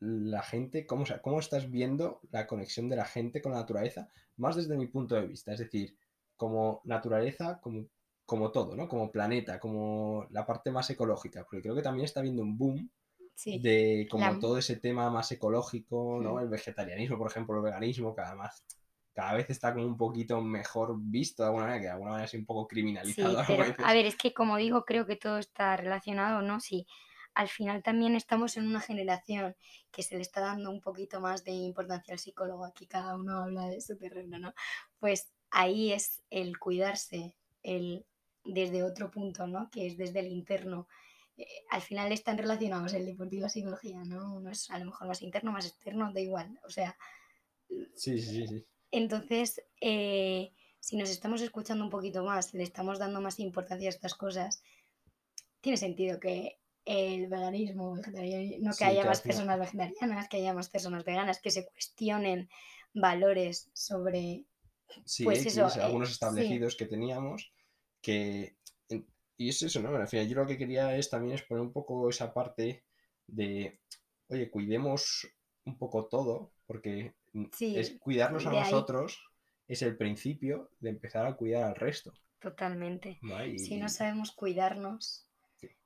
la 0.00 0.42
gente, 0.42 0.86
¿cómo, 0.86 1.02
o 1.02 1.06
sea, 1.06 1.22
cómo 1.22 1.38
estás 1.40 1.70
viendo 1.70 2.20
la 2.30 2.46
conexión 2.46 2.88
de 2.88 2.96
la 2.96 3.04
gente 3.04 3.40
con 3.42 3.52
la 3.52 3.58
naturaleza? 3.60 4.08
Más 4.36 4.56
desde 4.56 4.76
mi 4.76 4.86
punto 4.88 5.14
de 5.14 5.26
vista, 5.26 5.52
es 5.52 5.60
decir, 5.60 5.96
como 6.36 6.80
naturaleza, 6.84 7.60
como, 7.60 7.86
como 8.26 8.50
todo, 8.52 8.76
¿no? 8.76 8.88
Como 8.88 9.10
planeta, 9.12 9.58
como 9.60 10.26
la 10.30 10.46
parte 10.46 10.70
más 10.70 10.90
ecológica, 10.90 11.44
porque 11.44 11.62
creo 11.62 11.74
que 11.74 11.82
también 11.82 12.04
está 12.04 12.20
habiendo 12.20 12.42
un 12.42 12.56
boom 12.58 12.90
Sí, 13.34 13.60
de 13.60 14.06
como 14.10 14.24
la- 14.32 14.38
todo 14.38 14.58
ese 14.58 14.76
tema 14.76 15.10
más 15.10 15.30
ecológico, 15.32 16.20
¿no? 16.22 16.40
El 16.40 16.48
vegetarianismo, 16.48 17.18
por 17.18 17.30
ejemplo, 17.30 17.56
el 17.56 17.62
veganismo, 17.64 18.14
cada 18.14 18.34
más 18.34 18.64
cada 19.12 19.34
vez 19.34 19.48
está 19.48 19.72
como 19.72 19.86
un 19.86 19.96
poquito 19.96 20.40
mejor 20.40 20.96
visto 20.98 21.42
de 21.42 21.46
alguna 21.48 21.66
manera, 21.66 21.80
que 21.80 21.86
de 21.86 21.92
alguna 21.92 22.10
manera 22.12 22.26
es 22.26 22.34
un 22.34 22.44
poco 22.46 22.66
sí, 22.66 22.68
criminalizado. 22.68 23.36
pero 23.48 23.62
veces. 23.64 23.76
a 23.84 23.92
ver, 23.92 24.06
es 24.06 24.16
que 24.16 24.34
como 24.34 24.56
digo, 24.56 24.84
creo 24.84 25.06
que 25.06 25.16
todo 25.16 25.38
está 25.38 25.76
relacionado, 25.76 26.42
¿no? 26.42 26.60
Sí, 26.60 26.86
al 27.34 27.48
final 27.48 27.82
también 27.82 28.14
estamos 28.14 28.56
en 28.56 28.66
una 28.66 28.80
generación 28.80 29.56
que 29.90 30.02
se 30.02 30.16
le 30.16 30.22
está 30.22 30.40
dando 30.40 30.70
un 30.70 30.80
poquito 30.80 31.20
más 31.20 31.44
de 31.44 31.52
importancia 31.52 32.12
al 32.12 32.18
psicólogo, 32.20 32.64
aquí 32.64 32.86
cada 32.86 33.16
uno 33.16 33.38
habla 33.42 33.68
de 33.68 33.80
su 33.80 33.96
terreno, 33.96 34.38
¿no? 34.38 34.54
Pues 34.98 35.32
ahí 35.50 35.92
es 35.92 36.22
el 36.30 36.58
cuidarse, 36.58 37.36
el 37.62 38.06
desde 38.44 38.82
otro 38.82 39.10
punto, 39.10 39.46
¿no? 39.46 39.70
Que 39.70 39.86
es 39.86 39.96
desde 39.96 40.20
el 40.20 40.28
interno. 40.28 40.86
Eh, 41.36 41.46
al 41.70 41.80
final 41.80 42.12
están 42.12 42.38
relacionados 42.38 42.92
el 42.94 43.06
deporte 43.06 43.36
y 43.36 43.40
la 43.40 43.48
psicología, 43.48 44.04
¿no? 44.04 44.34
Uno 44.36 44.50
es 44.50 44.70
a 44.70 44.78
lo 44.78 44.86
mejor 44.86 45.08
más 45.08 45.22
interno, 45.22 45.50
más 45.52 45.66
externo, 45.66 46.12
da 46.12 46.20
igual. 46.20 46.60
O 46.64 46.70
sea, 46.70 46.96
Sí, 47.94 48.18
sí, 48.18 48.20
sí, 48.20 48.46
sí. 48.46 48.66
entonces, 48.90 49.62
eh, 49.80 50.52
si 50.78 50.96
nos 50.96 51.10
estamos 51.10 51.40
escuchando 51.40 51.82
un 51.84 51.90
poquito 51.90 52.22
más, 52.22 52.54
le 52.54 52.62
estamos 52.62 52.98
dando 52.98 53.20
más 53.20 53.40
importancia 53.40 53.88
a 53.88 53.90
estas 53.90 54.14
cosas, 54.14 54.62
tiene 55.60 55.78
sentido 55.78 56.20
que 56.20 56.60
el 56.84 57.28
veganismo, 57.28 57.94
vegetarianismo, 57.94 58.68
no 58.68 58.76
que 58.76 58.84
Sí, 58.84 58.88
haya 58.90 59.04
más 59.06 59.20
personas 59.22 59.58
vegetarianas, 59.58 60.28
que 60.28 60.36
haya 60.38 60.54
más 60.54 60.68
personas 60.70 61.04
veganas, 61.04 61.40
que 61.40 61.50
se 61.50 61.66
cuestionen 61.66 62.48
valores 62.94 63.70
sobre... 63.72 64.44
Sí, 65.04 65.24
Pues 65.24 65.46
eh, 65.56 65.60
algunos 65.82 66.10
sí. 66.10 66.14
establecidos 66.14 66.76
que 66.76 66.86
teníamos, 66.86 67.52
que... 68.00 68.56
Y 69.36 69.48
es 69.48 69.62
eso, 69.62 69.80
¿no? 69.82 69.94
Al 69.96 70.08
final 70.08 70.28
yo 70.28 70.36
lo 70.36 70.46
que 70.46 70.58
quería 70.58 70.96
es 70.96 71.10
también 71.10 71.34
es 71.34 71.42
poner 71.42 71.62
un 71.62 71.72
poco 71.72 72.08
esa 72.08 72.32
parte 72.32 72.84
de, 73.26 73.80
oye, 74.28 74.50
cuidemos 74.50 75.26
un 75.64 75.76
poco 75.76 76.06
todo, 76.06 76.52
porque 76.66 77.14
Sí, 77.50 77.76
es 77.76 77.96
cuidarnos 77.98 78.46
a 78.46 78.50
ahí- 78.50 78.60
nosotros 78.60 79.18
es 79.66 79.82
el 79.82 79.96
principio 79.96 80.70
de 80.78 80.90
empezar 80.90 81.26
a 81.26 81.34
cuidar 81.36 81.64
al 81.64 81.74
resto. 81.76 82.12
Totalmente. 82.38 83.18
Si 83.56 83.76
no 83.76 83.88
sabemos 83.88 84.30
cuidarnos, 84.32 85.26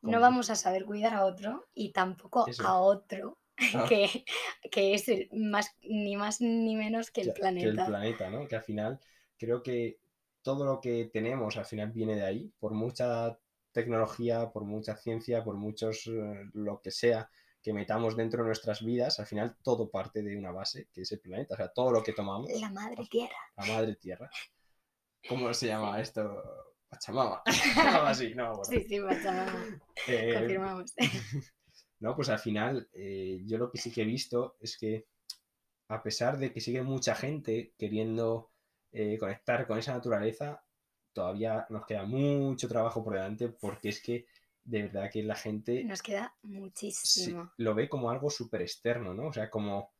no 0.02 0.20
vamos 0.20 0.50
a 0.50 0.56
saber 0.56 0.84
cuidar 0.84 1.14
a 1.14 1.24
otro 1.24 1.66
y 1.74 1.92
tampoco 1.92 2.46
Eso. 2.46 2.66
a 2.66 2.80
otro, 2.80 3.38
Ah. 3.74 3.86
que, 3.88 4.24
que 4.70 4.94
es 4.94 5.08
el 5.08 5.28
más, 5.32 5.74
ni 5.82 6.16
más 6.16 6.40
ni 6.40 6.76
menos 6.76 7.10
que 7.10 7.22
el 7.22 7.28
que- 7.28 7.32
que 7.34 7.40
planeta. 7.40 7.68
el 7.82 7.86
planeta, 7.88 8.30
¿no? 8.30 8.46
Que 8.46 8.54
al 8.56 8.62
final 8.62 9.00
creo 9.36 9.62
que 9.64 9.98
todo 10.42 10.64
lo 10.64 10.80
que 10.80 11.10
tenemos 11.12 11.56
al 11.56 11.64
final 11.64 11.90
viene 11.90 12.14
de 12.14 12.22
ahí, 12.24 12.52
por 12.60 12.72
mucha 12.72 13.36
tecnología, 13.72 14.50
por 14.52 14.62
mucha 14.64 14.96
ciencia, 14.96 15.42
por 15.42 15.56
muchos 15.56 16.06
eh, 16.06 16.44
lo 16.54 16.80
que 16.80 16.90
sea 16.92 17.28
que 17.60 17.72
metamos 17.72 18.16
dentro 18.16 18.42
de 18.42 18.46
nuestras 18.46 18.84
vidas, 18.84 19.18
al 19.18 19.26
final 19.26 19.56
todo 19.62 19.90
parte 19.90 20.22
de 20.22 20.36
una 20.38 20.52
base, 20.52 20.86
que 20.92 21.02
es 21.02 21.10
el 21.10 21.18
planeta, 21.18 21.54
o 21.54 21.56
sea, 21.56 21.68
todo 21.68 21.90
lo 21.90 22.02
que 22.04 22.12
tomamos, 22.12 22.48
La 22.60 22.70
madre 22.70 23.04
tierra. 23.10 23.34
la 23.56 23.66
madre 23.66 23.96
tierra. 23.96 24.30
¿Cómo 25.28 25.52
se 25.52 25.66
llama 25.66 26.00
esto? 26.00 26.42
Pachamama. 26.88 27.42
Así, 28.06 28.34
no, 28.34 28.48
bueno. 28.56 28.64
Sí, 28.64 28.84
sí, 28.88 29.00
Pachamama. 29.00 29.80
Eh, 30.06 30.34
Confirmamos. 30.38 30.94
No, 32.00 32.14
pues 32.14 32.28
al 32.28 32.38
final, 32.38 32.88
eh, 32.92 33.40
yo 33.44 33.58
lo 33.58 33.72
que 33.72 33.78
sí 33.78 33.90
que 33.90 34.02
he 34.02 34.04
visto 34.04 34.56
es 34.60 34.78
que 34.78 35.08
a 35.88 36.00
pesar 36.00 36.38
de 36.38 36.52
que 36.52 36.60
sigue 36.60 36.80
mucha 36.82 37.16
gente 37.16 37.74
queriendo 37.76 38.52
eh, 38.92 39.18
conectar 39.18 39.66
con 39.66 39.78
esa 39.78 39.94
naturaleza, 39.94 40.62
todavía 41.12 41.66
nos 41.70 41.84
queda 41.86 42.04
mucho 42.04 42.68
trabajo 42.68 43.02
por 43.02 43.14
delante 43.14 43.48
porque 43.48 43.88
es 43.88 44.00
que 44.00 44.26
de 44.62 44.82
verdad 44.82 45.10
que 45.10 45.24
la 45.24 45.34
gente 45.34 45.82
Nos 45.82 46.00
queda 46.00 46.32
sí, 46.40 46.48
muchísimo. 46.48 47.52
lo 47.56 47.74
ve 47.74 47.88
como 47.88 48.10
algo 48.10 48.30
súper 48.30 48.62
externo, 48.62 49.12
¿no? 49.12 49.26
O 49.26 49.32
sea, 49.32 49.50
como 49.50 49.90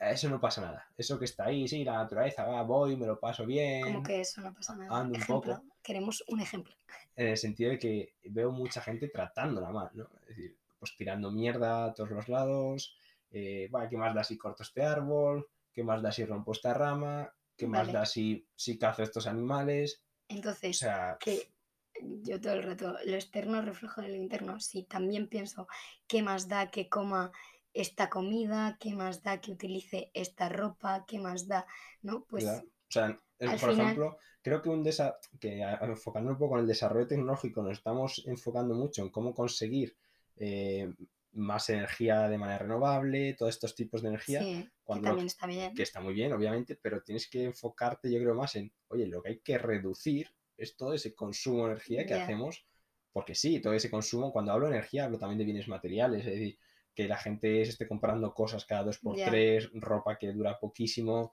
eso 0.00 0.30
no 0.30 0.40
pasa 0.40 0.62
nada. 0.62 0.88
Eso 0.96 1.18
que 1.18 1.26
está 1.26 1.44
ahí, 1.46 1.68
sí, 1.68 1.84
la 1.84 1.98
naturaleza, 1.98 2.44
va, 2.44 2.62
voy, 2.62 2.96
me 2.96 3.06
lo 3.06 3.20
paso 3.20 3.44
bien. 3.44 3.82
Como 3.82 4.02
que 4.02 4.20
eso 4.22 4.40
no 4.40 4.54
pasa 4.54 4.74
nada. 4.74 4.98
ando 4.98 5.18
un 5.18 5.24
poco. 5.26 5.62
Queremos 5.82 6.24
un 6.28 6.40
ejemplo. 6.40 6.74
en 7.16 7.28
el 7.28 7.36
sentido 7.36 7.70
de 7.70 7.78
que 7.78 8.14
veo 8.24 8.50
mucha 8.50 8.80
gente 8.80 9.08
tratándola 9.08 9.70
mal, 9.70 9.90
¿no? 9.92 10.08
Es 10.22 10.28
decir, 10.28 10.56
pues 10.78 10.96
tirando 10.96 11.30
mierda 11.30 11.86
a 11.86 11.94
todos 11.94 12.10
los 12.10 12.28
lados, 12.28 12.96
eh, 13.30 13.68
va, 13.74 13.88
¿qué 13.88 13.96
más 13.96 14.14
da 14.14 14.24
si 14.24 14.38
corto 14.38 14.62
este 14.62 14.82
árbol? 14.82 15.46
¿Qué 15.72 15.84
más 15.84 16.02
da 16.02 16.10
si 16.10 16.24
rompo 16.24 16.52
esta 16.52 16.74
rama? 16.74 17.32
¿Qué 17.56 17.66
más 17.66 17.92
da 17.92 18.06
si, 18.06 18.46
si 18.56 18.78
cazo 18.78 19.02
estos 19.02 19.26
animales? 19.26 20.02
O 20.30 20.34
Entonces, 20.34 20.78
sea, 20.78 21.18
que 21.20 21.52
yo 22.00 22.40
todo 22.40 22.54
el 22.54 22.62
rato, 22.62 22.96
lo 23.04 23.14
externo 23.14 23.60
reflejo 23.60 24.00
de 24.00 24.08
lo 24.08 24.16
interno. 24.16 24.58
Sí, 24.60 24.84
también 24.84 25.28
pienso 25.28 25.68
qué 26.06 26.22
más 26.22 26.48
da 26.48 26.70
que 26.70 26.88
coma 26.88 27.32
esta 27.72 28.10
comida, 28.10 28.76
qué 28.80 28.94
más 28.94 29.22
da 29.22 29.40
que 29.40 29.52
utilice 29.52 30.10
esta 30.14 30.48
ropa, 30.48 31.04
qué 31.06 31.18
más 31.18 31.46
da, 31.46 31.66
¿no? 32.02 32.24
Pues 32.28 32.44
claro. 32.44 32.62
O 32.88 32.92
sea, 32.92 33.20
es- 33.38 33.60
por 33.60 33.70
final- 33.70 33.74
ejemplo, 33.80 34.18
creo 34.42 34.60
que 34.62 34.68
un 34.68 34.82
desa 34.82 35.18
que 35.40 35.60
enfocando 35.82 36.30
un 36.32 36.38
poco 36.38 36.54
en 36.56 36.62
el 36.62 36.66
desarrollo 36.66 37.06
tecnológico, 37.06 37.62
nos 37.62 37.72
estamos 37.78 38.22
enfocando 38.26 38.74
mucho 38.74 39.02
en 39.02 39.10
cómo 39.10 39.34
conseguir 39.34 39.96
eh, 40.36 40.92
más 41.32 41.68
energía 41.70 42.28
de 42.28 42.38
manera 42.38 42.58
renovable, 42.58 43.34
todos 43.34 43.54
estos 43.54 43.74
tipos 43.74 44.02
de 44.02 44.08
energía. 44.08 44.40
sí, 44.40 44.64
que 44.64 44.70
cuando 44.84 45.02
lo 45.02 45.08
también 45.10 45.26
está 45.28 45.46
bien. 45.46 45.74
que 45.74 45.82
está 45.84 46.00
muy 46.00 46.14
bien, 46.14 46.32
obviamente, 46.32 46.76
pero 46.80 47.02
tienes 47.02 47.28
que 47.28 47.44
enfocarte, 47.44 48.10
yo 48.10 48.18
creo, 48.18 48.34
más 48.34 48.56
en, 48.56 48.72
oye, 48.88 49.06
lo 49.06 49.22
que 49.22 49.28
hay 49.30 49.38
que 49.40 49.58
reducir 49.58 50.28
es 50.56 50.76
todo 50.76 50.94
ese 50.94 51.14
consumo 51.14 51.66
de 51.66 51.72
energía 51.72 52.04
que 52.06 52.14
hacemos, 52.14 52.64
porque 53.12 53.34
sí, 53.34 53.60
todo 53.60 53.72
ese 53.74 53.90
consumo, 53.90 54.32
cuando 54.32 54.52
hablo 54.52 54.66
de 54.66 54.72
energía, 54.76 55.04
hablo 55.04 55.18
también 55.18 55.38
de 55.38 55.44
bienes 55.44 55.68
materiales, 55.68 56.20
es 56.26 56.32
decir, 56.32 56.58
que 57.02 57.08
la 57.08 57.16
gente 57.16 57.64
se 57.64 57.70
esté 57.72 57.88
comprando 57.88 58.34
cosas 58.34 58.64
cada 58.64 58.84
dos 58.84 58.98
por 58.98 59.16
Ya. 59.16 59.28
tres, 59.30 59.70
ropa 59.74 60.18
que 60.18 60.32
dura 60.32 60.58
poquísimo, 60.58 61.32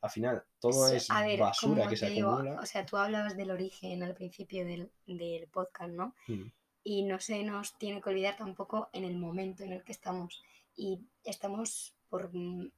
al 0.00 0.10
final, 0.10 0.44
todo 0.60 0.88
Sí, 0.88 0.96
es 0.96 1.08
ver, 1.08 1.40
basura 1.40 1.88
que 1.88 1.96
se 1.96 2.10
digo, 2.10 2.32
acumula. 2.32 2.60
o 2.60 2.66
sea, 2.66 2.84
tú 2.84 2.96
hablabas 2.96 3.36
del 3.36 3.50
origen 3.50 4.02
al 4.02 4.14
principio 4.14 4.64
del, 4.66 4.90
del 5.06 5.48
podcast, 5.48 5.90
¿no? 5.90 6.14
Mm, 6.28 6.48
y 6.84 7.02
no 7.04 7.18
se 7.18 7.42
nos 7.42 7.76
tiene 7.78 8.00
que 8.00 8.10
olvidar 8.10 8.36
tampoco 8.36 8.88
en 8.92 9.04
el 9.04 9.16
momento 9.16 9.64
en 9.64 9.72
el 9.72 9.82
que 9.82 9.92
estamos. 9.92 10.42
Y 10.76 11.00
estamos 11.24 11.94
por 12.08 12.30
mm, 12.32 12.70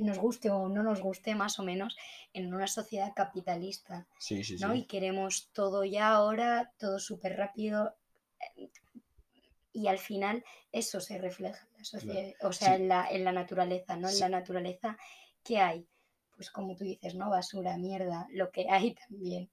nos 0.00 0.18
guste 0.18 0.50
o 0.50 0.68
no 0.68 0.82
nos 0.82 1.00
guste 1.00 1.34
más 1.36 1.58
o 1.60 1.62
menos 1.62 1.96
en 2.32 2.52
una 2.52 2.66
sociedad 2.66 3.12
capitalista, 3.14 4.06
Sí, 4.18 4.42
sí, 4.44 4.56
¿no? 4.58 4.74
Y 4.74 4.80
sí. 4.80 4.86
queremos 4.86 5.48
todo 5.52 5.84
ya 5.84 6.08
ahora, 6.10 6.72
todo 6.78 6.98
súper 6.98 7.36
rápido. 7.36 7.94
Y 9.78 9.86
al 9.88 9.98
final 9.98 10.44
eso 10.72 11.00
se 11.00 11.18
refleja 11.18 11.66
en 11.72 11.78
la 11.78 11.84
sociedad, 11.84 12.34
o 12.42 12.52
sea, 12.52 12.74
Sí. 12.74 12.74
en, 12.76 12.88
la, 12.88 13.08
en 13.10 13.24
la 13.24 13.32
naturaleza, 13.32 13.96
¿no? 13.96 14.08
En 14.08 14.18
la 14.20 14.28
naturaleza 14.28 14.96
¿qué 15.44 15.58
hay? 15.58 15.86
Pues 16.34 16.50
como 16.50 16.74
tú 16.76 16.84
dices, 16.84 17.14
¿no? 17.14 17.30
Basura, 17.30 17.76
mierda, 17.78 18.26
lo 18.30 18.50
que 18.50 18.66
hay 18.70 18.94
también 18.94 19.50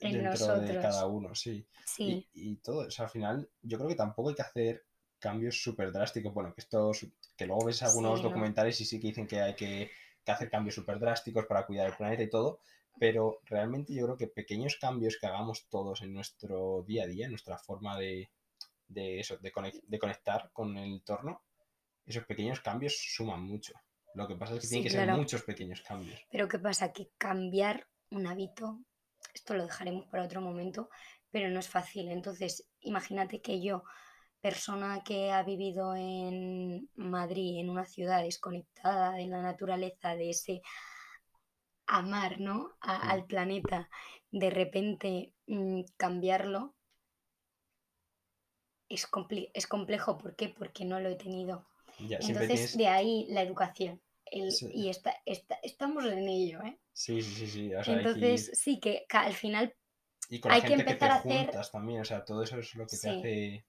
en 0.00 0.12
dentro 0.12 0.30
nosotros. 0.30 0.68
de 0.68 0.78
cada 0.78 1.06
uno, 1.06 1.34
sí. 1.34 1.66
Sí, 1.84 2.26
Y, 2.34 2.52
y 2.52 2.56
todo, 2.56 2.86
o 2.88 2.90
sea, 2.90 3.06
al 3.06 3.10
final, 3.10 3.50
yo 3.62 3.78
creo 3.78 3.88
que 3.88 3.94
tampoco 3.96 4.28
hay 4.30 4.34
que 4.34 4.42
hacer 4.42 4.84
cambios 5.18 5.62
súper 5.62 5.92
drásticos. 5.92 6.32
Bueno, 6.34 6.54
que 6.54 6.60
estos, 6.62 7.06
que 7.36 7.46
luego 7.46 7.64
ves 7.66 7.82
algunos 7.82 8.20
Sí, 8.20 8.22
¿no? 8.22 8.28
documentales 8.30 8.80
y 8.80 8.84
sí 8.84 9.00
que 9.00 9.08
dicen 9.08 9.26
que 9.26 9.40
hay 9.40 9.54
que, 9.54 9.90
que 10.24 10.32
hacer 10.32 10.50
cambios 10.50 10.74
súper 10.74 10.98
drásticos 10.98 11.46
para 11.46 11.66
cuidar 11.66 11.86
el 11.88 11.96
planeta 11.96 12.22
y 12.22 12.30
todo, 12.30 12.60
pero 12.98 13.40
realmente 13.44 13.94
yo 13.94 14.04
creo 14.04 14.16
que 14.16 14.28
pequeños 14.28 14.76
cambios 14.76 15.16
que 15.20 15.26
hagamos 15.26 15.66
todos 15.68 16.02
en 16.02 16.12
nuestro 16.12 16.84
día 16.86 17.04
a 17.04 17.06
día, 17.06 17.26
en 17.26 17.32
nuestra 17.32 17.58
forma 17.58 17.98
de, 17.98 18.30
de 18.88 19.20
eso, 19.20 19.36
de, 19.38 19.52
de 19.86 19.98
conectar 19.98 20.50
con 20.52 20.76
el 20.78 20.92
entorno, 20.92 21.42
esos 22.06 22.24
pequeños 22.26 22.60
cambios 22.60 22.94
suman 23.16 23.42
mucho. 23.44 23.74
Lo 24.14 24.28
que 24.28 24.36
pasa 24.36 24.54
es 24.54 24.60
que 24.60 24.68
Sí, 24.68 24.68
tienen 24.68 24.84
que 24.84 24.90
ser 24.90 25.06
muchos 25.06 25.42
pequeños 25.44 25.82
cambios. 25.82 26.20
pero 26.30 26.48
¿qué 26.48 26.58
pasa? 26.58 26.92
Que 26.92 27.10
cambiar 27.18 27.86
un 28.10 28.26
hábito, 28.26 28.80
esto 29.34 29.54
lo 29.54 29.64
dejaremos 29.64 30.06
para 30.06 30.24
otro 30.24 30.40
momento, 30.40 30.88
pero 31.30 31.48
no 31.50 31.60
es 31.60 31.68
fácil. 31.68 32.10
Entonces, 32.10 32.66
imagínate 32.80 33.40
que 33.40 33.62
yo, 33.62 33.84
persona 34.40 35.02
que 35.04 35.32
ha 35.32 35.42
vivido 35.42 35.96
en 35.96 36.88
Madrid, 36.96 37.60
en 37.60 37.70
una 37.70 37.86
ciudad 37.86 38.22
desconectada 38.22 39.12
de 39.12 39.26
la 39.26 39.42
naturaleza, 39.42 40.14
de 40.16 40.30
ese 40.30 40.62
amar, 41.86 42.40
¿no? 42.40 42.56
A- 42.80 43.02
Mm. 43.04 43.10
al 43.12 43.24
planeta, 43.26 43.88
de 44.30 44.50
repente 44.50 45.32
mm, 45.46 45.82
cambiarlo 45.96 46.74
es, 48.88 49.10
compli- 49.10 49.50
es 49.54 49.66
complejo. 49.66 50.18
¿Por 50.18 50.34
qué? 50.36 50.48
Porque 50.48 50.84
no 50.84 51.00
lo 51.00 51.08
he 51.08 51.16
tenido. 51.16 51.66
Ya, 52.00 52.16
Entonces, 52.18 52.48
tienes... 52.48 52.76
de 52.76 52.88
ahí 52.88 53.26
la 53.30 53.42
educación. 53.42 54.00
El- 54.26 54.52
Sí. 54.52 54.68
Y 54.72 54.88
está, 54.88 55.14
está- 55.26 55.58
estamos 55.62 56.04
en 56.06 56.28
ello, 56.28 56.62
¿eh? 56.62 56.78
Sí, 56.92 57.20
sí, 57.22 57.46
sí. 57.46 57.74
O 57.74 57.82
sea, 57.84 57.94
que 57.94 58.00
Entonces, 58.00 58.50
sí, 58.54 58.80
que 58.80 59.04
ca- 59.08 59.22
al 59.24 59.34
final, 59.34 59.74
Y 60.28 60.40
con 60.40 60.50
la 60.50 60.56
hay 60.56 60.62
que 60.62 60.68
gente 60.68 60.84
que, 60.84 60.90
empezar 60.92 61.22
te 61.22 61.32
a 61.32 61.42
hacer- 61.42 61.70
también, 61.70 62.00
o 62.00 62.04
sea, 62.04 62.24
todo 62.24 62.42
eso 62.42 62.58
es 62.58 62.74
lo 62.74 62.86
que 62.86 62.96
te 62.96 63.10
hace 63.10 63.64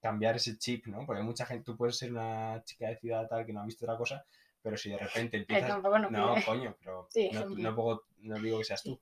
cambiar 0.00 0.36
ese 0.36 0.58
chip, 0.58 0.86
¿no? 0.86 1.04
Porque 1.06 1.22
mucha 1.22 1.46
gente, 1.46 1.64
tú 1.64 1.76
puedes 1.76 1.96
ser 1.96 2.10
una 2.12 2.62
chica 2.64 2.88
de 2.88 2.96
ciudad 2.98 3.26
tal 3.28 3.46
que 3.46 3.52
no 3.52 3.60
ha 3.60 3.66
visto 3.66 3.84
otra 3.84 3.96
cosa, 3.96 4.24
pero 4.62 4.76
si 4.76 4.90
de 4.90 4.98
repente 4.98 5.36
empiezas... 5.38 5.68
tampoco 5.68 5.98
no 5.98 6.34
coño, 6.44 6.76
pero 6.78 7.08
Sí, 7.10 7.30
no, 7.32 7.46
no 7.46 7.74
puedo- 7.74 8.02
no 8.18 8.38
digo 8.40 8.58
que 8.58 8.64
seas 8.64 8.82
tú. 8.82 9.00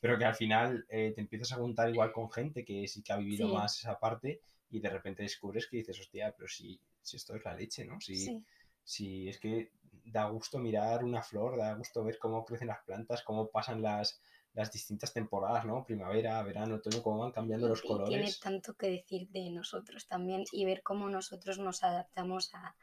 Pero 0.00 0.16
que 0.18 0.24
al 0.24 0.34
final 0.34 0.86
eh, 0.88 1.12
te 1.14 1.20
empiezas 1.20 1.52
a 1.52 1.56
juntar 1.56 1.90
igual 1.90 2.10
con 2.12 2.30
gente 2.30 2.64
que 2.64 2.86
sí 2.88 3.02
que 3.02 3.12
ha 3.12 3.16
vivido 3.16 3.48
más 3.48 3.78
esa 3.78 3.98
parte 3.98 4.40
y 4.70 4.80
de 4.80 4.90
repente 4.90 5.22
descubres 5.22 5.66
que 5.66 5.78
dices, 5.78 5.98
hostia, 6.00 6.34
pero 6.36 6.48
si, 6.48 6.80
si 7.02 7.16
esto 7.16 7.34
es 7.36 7.44
la 7.44 7.54
leche, 7.54 7.84
¿no? 7.84 8.00
Si, 8.00 8.16
Sí, 8.16 8.44
si 8.82 9.28
es 9.28 9.38
que 9.38 9.72
da 10.04 10.28
gusto 10.28 10.58
mirar 10.58 11.04
una 11.04 11.22
flor, 11.22 11.56
da 11.56 11.74
gusto 11.74 12.04
ver 12.04 12.18
cómo 12.18 12.44
crecen 12.44 12.68
las 12.68 12.82
plantas, 12.84 13.22
cómo 13.22 13.48
pasan 13.48 13.80
las, 13.82 14.20
las 14.52 14.70
distintas 14.70 15.12
temporadas, 15.12 15.64
¿no? 15.64 15.84
Primavera, 15.84 16.42
verano, 16.42 16.76
otoño, 16.76 17.02
cómo 17.02 17.18
van 17.18 17.32
cambiando 17.32 17.68
los 17.68 17.80
y 17.80 17.82
tiene 17.82 17.98
colores. 17.98 18.40
tanto 18.40 18.74
que 18.74 18.88
decir 18.88 19.28
de 19.30 19.50
nosotros 19.50 20.06
también 20.06 20.44
y 20.52 20.64
ver 20.64 20.82
cómo 20.82 21.08
nosotros 21.08 21.58
nos 21.58 21.82
adaptamos 21.82 22.54
a, 22.54 22.76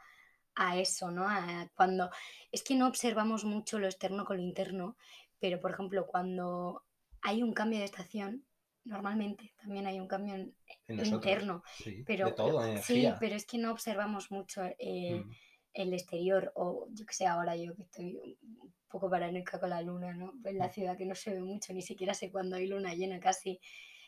a 0.56 0.78
eso, 0.78 1.12
¿no? 1.12 1.28
A 1.28 1.70
cuando 1.76 2.10
es 2.52 2.64
que 2.64 2.76
no 2.76 2.88
observamos 2.88 3.46
mucho 3.46 3.80
lo 3.80 3.88
externo 3.88 4.26
con 4.26 4.38
lo 4.38 4.44
interno, 4.44 4.98
pero 5.40 5.60
por 5.60 5.72
ejemplo, 5.72 6.08
cuando 6.08 6.84
hay 7.22 7.44
un 7.44 7.54
cambio 7.54 7.80
de 7.80 7.86
estación, 7.86 8.46
normalmente 8.86 9.54
también 9.62 9.88
hay 9.88 10.00
un 10.00 10.08
cambio 10.08 10.36
en- 10.36 10.56
nosotros. 10.88 11.24
interno, 11.24 11.64
Sí, 11.84 12.04
pero 12.06 12.26
de 12.26 12.32
todo, 12.34 12.62
sí, 12.78 13.08
pero 13.20 13.36
es 13.36 13.46
que 13.46 13.58
no 13.58 13.72
observamos 13.72 14.32
mucho 14.32 14.64
eh, 14.80 15.24
Mm, 15.24 15.32
el 15.74 15.94
exterior 15.94 16.52
o 16.56 16.88
yo 16.92 17.06
que 17.06 17.14
sé, 17.14 17.26
ahora 17.28 17.56
yo 17.56 17.76
que 17.76 17.84
estoy 17.84 18.38
un 18.42 18.74
poco 18.90 19.10
paranoica 19.10 19.60
con 19.60 19.70
la 19.70 19.82
luna, 19.82 20.14
¿no? 20.14 20.34
En 20.44 20.58
la 20.58 20.68
Mm. 20.68 20.72
ciudad 20.72 20.98
que 20.98 21.06
no 21.06 21.16
se 21.16 21.34
ve 21.34 21.42
mucho, 21.42 21.74
ni 21.74 21.82
siquiera 21.82 22.14
sé 22.14 22.32
cuándo 22.32 22.56
hay 22.58 22.68
luna 22.68 22.94
llena 22.94 23.20
casi, 23.20 23.60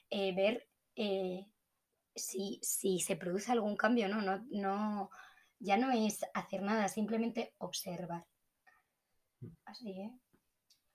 eh, 0.09 0.33
ver 0.35 0.67
eh, 0.95 1.45
si, 2.15 2.59
si 2.61 2.99
se 2.99 3.15
produce 3.15 3.51
algún 3.51 3.75
cambio, 3.77 4.07
¿no? 4.09 4.21
No, 4.21 4.45
no, 4.51 5.09
ya 5.59 5.77
no 5.77 5.91
es 5.91 6.21
hacer 6.33 6.61
nada, 6.61 6.87
simplemente 6.89 7.53
observar. 7.59 8.25
Mm. 9.43 9.49
Así, 9.65 9.89
¿eh? 9.91 10.11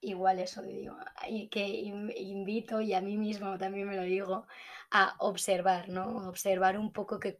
Igual 0.00 0.38
eso 0.38 0.62
digo, 0.62 0.96
y 1.28 1.48
que 1.48 1.66
in- 1.66 2.12
invito 2.16 2.80
y 2.80 2.94
a 2.94 3.00
mí 3.00 3.16
mismo 3.16 3.58
también 3.58 3.88
me 3.88 3.96
lo 3.96 4.02
digo 4.02 4.46
a 4.90 5.16
observar, 5.18 5.88
¿no? 5.88 6.28
Observar 6.28 6.78
un 6.78 6.92
poco 6.92 7.18
que, 7.18 7.38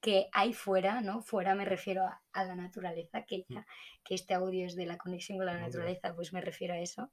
que 0.00 0.28
hay 0.32 0.52
fuera, 0.54 1.00
¿no? 1.02 1.22
Fuera 1.22 1.54
me 1.54 1.64
refiero 1.64 2.04
a, 2.04 2.22
a 2.32 2.44
la 2.44 2.56
naturaleza, 2.56 3.24
que, 3.24 3.46
ya- 3.48 3.66
que 4.04 4.14
este 4.16 4.34
audio 4.34 4.66
es 4.66 4.76
de 4.76 4.86
la 4.86 4.98
conexión 4.98 5.38
con 5.38 5.46
la 5.46 5.54
Mm. 5.54 5.60
Naturaleza, 5.60 6.14
pues 6.16 6.32
me 6.32 6.40
refiero 6.42 6.74
a 6.74 6.78
eso, 6.80 7.10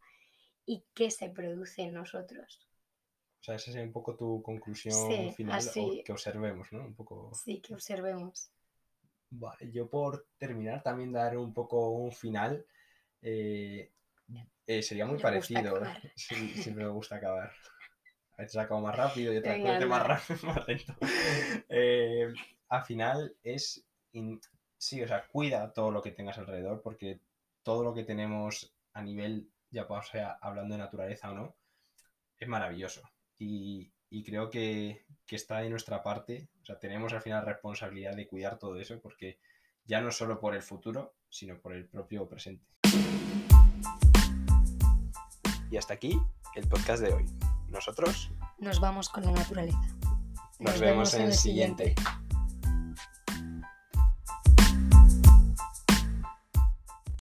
y 0.65 0.85
qué 0.95 1.11
se 1.11 1.29
produce 1.29 1.83
en 1.83 1.93
nosotros. 1.95 2.59
O 3.41 3.43
sea, 3.43 3.55
esa 3.55 3.71
sería 3.71 3.85
un 3.87 3.91
poco 3.91 4.15
tu 4.15 4.41
conclusión 4.41 4.97
Sí, 5.07 5.35
final, 5.35 5.67
o 5.77 6.01
que 6.03 6.11
observemos, 6.13 6.71
¿no? 6.71 6.79
Un 6.85 6.95
poco... 6.95 7.31
Sí, 7.33 7.59
que 7.61 7.73
observemos. 7.73 8.51
Vale, 9.31 9.71
yo 9.71 9.89
por 9.89 10.27
terminar 10.37 10.83
también 10.83 11.11
dar 11.11 11.37
un 11.37 11.53
poco 11.53 11.89
un 11.89 12.11
final. 12.11 12.65
eh, 13.21 13.91
eh, 14.77 14.83
sería 14.83 15.05
muy 15.05 15.19
parecido. 15.19 15.75
acabar. 15.77 16.01
Sí, 16.15 16.35
siempre 16.49 16.83
me 16.85 16.91
gusta 16.91 17.15
acabar. 17.17 17.51
A 18.37 18.41
veces 18.43 18.57
acabo 18.57 18.81
más 18.81 18.95
rápido 18.95 19.33
y 19.33 19.37
otras 19.37 19.61
veces 19.61 19.87
más 19.87 20.05
rápido, 20.07 20.39
más 20.55 20.67
lento. 20.67 20.95
Eh, 21.69 22.33
al 22.69 22.83
final 22.83 23.35
es. 23.43 23.83
in- 24.13 24.39
Sí, 24.77 24.99
o 25.03 25.07
sea, 25.07 25.27
cuida 25.27 25.71
todo 25.73 25.91
lo 25.91 26.01
que 26.01 26.09
tengas 26.11 26.39
alrededor 26.39 26.81
porque 26.81 27.19
todo 27.61 27.83
lo 27.83 27.93
que 27.93 28.03
tenemos 28.03 28.73
a 28.93 29.03
nivel, 29.03 29.47
ya 29.69 29.87
pues, 29.87 30.07
sea 30.07 30.39
hablando 30.41 30.73
de 30.73 30.79
naturaleza 30.79 31.29
o 31.31 31.35
no, 31.35 31.55
es 32.39 32.47
maravilloso. 32.47 33.03
Y, 33.37 33.91
y 34.09 34.23
creo 34.23 34.49
que, 34.49 35.05
que 35.27 35.35
está 35.35 35.59
de 35.59 35.69
nuestra 35.69 36.01
parte. 36.01 36.47
O 36.63 36.65
sea, 36.65 36.79
tenemos 36.79 37.13
al 37.13 37.21
final 37.21 37.45
responsabilidad 37.45 38.15
de 38.15 38.27
cuidar 38.27 38.57
todo 38.57 38.75
eso 38.79 38.99
porque 38.99 39.37
ya 39.85 40.01
no 40.01 40.09
solo 40.09 40.39
por 40.39 40.55
el 40.55 40.63
futuro, 40.63 41.13
sino 41.29 41.59
por 41.59 41.73
el 41.73 41.85
propio 41.87 42.27
presente. 42.27 42.65
Y 45.71 45.77
hasta 45.77 45.93
aquí 45.93 46.21
el 46.55 46.67
podcast 46.67 47.01
de 47.01 47.13
hoy. 47.13 47.25
Nosotros 47.69 48.29
Nos 48.59 48.81
vamos 48.81 49.07
con 49.07 49.23
la 49.23 49.31
naturaleza. 49.31 49.79
nos, 50.59 50.79
vemos 50.79 51.13
en 51.13 51.21
el 51.23 51.33
siguiente. 51.33 51.95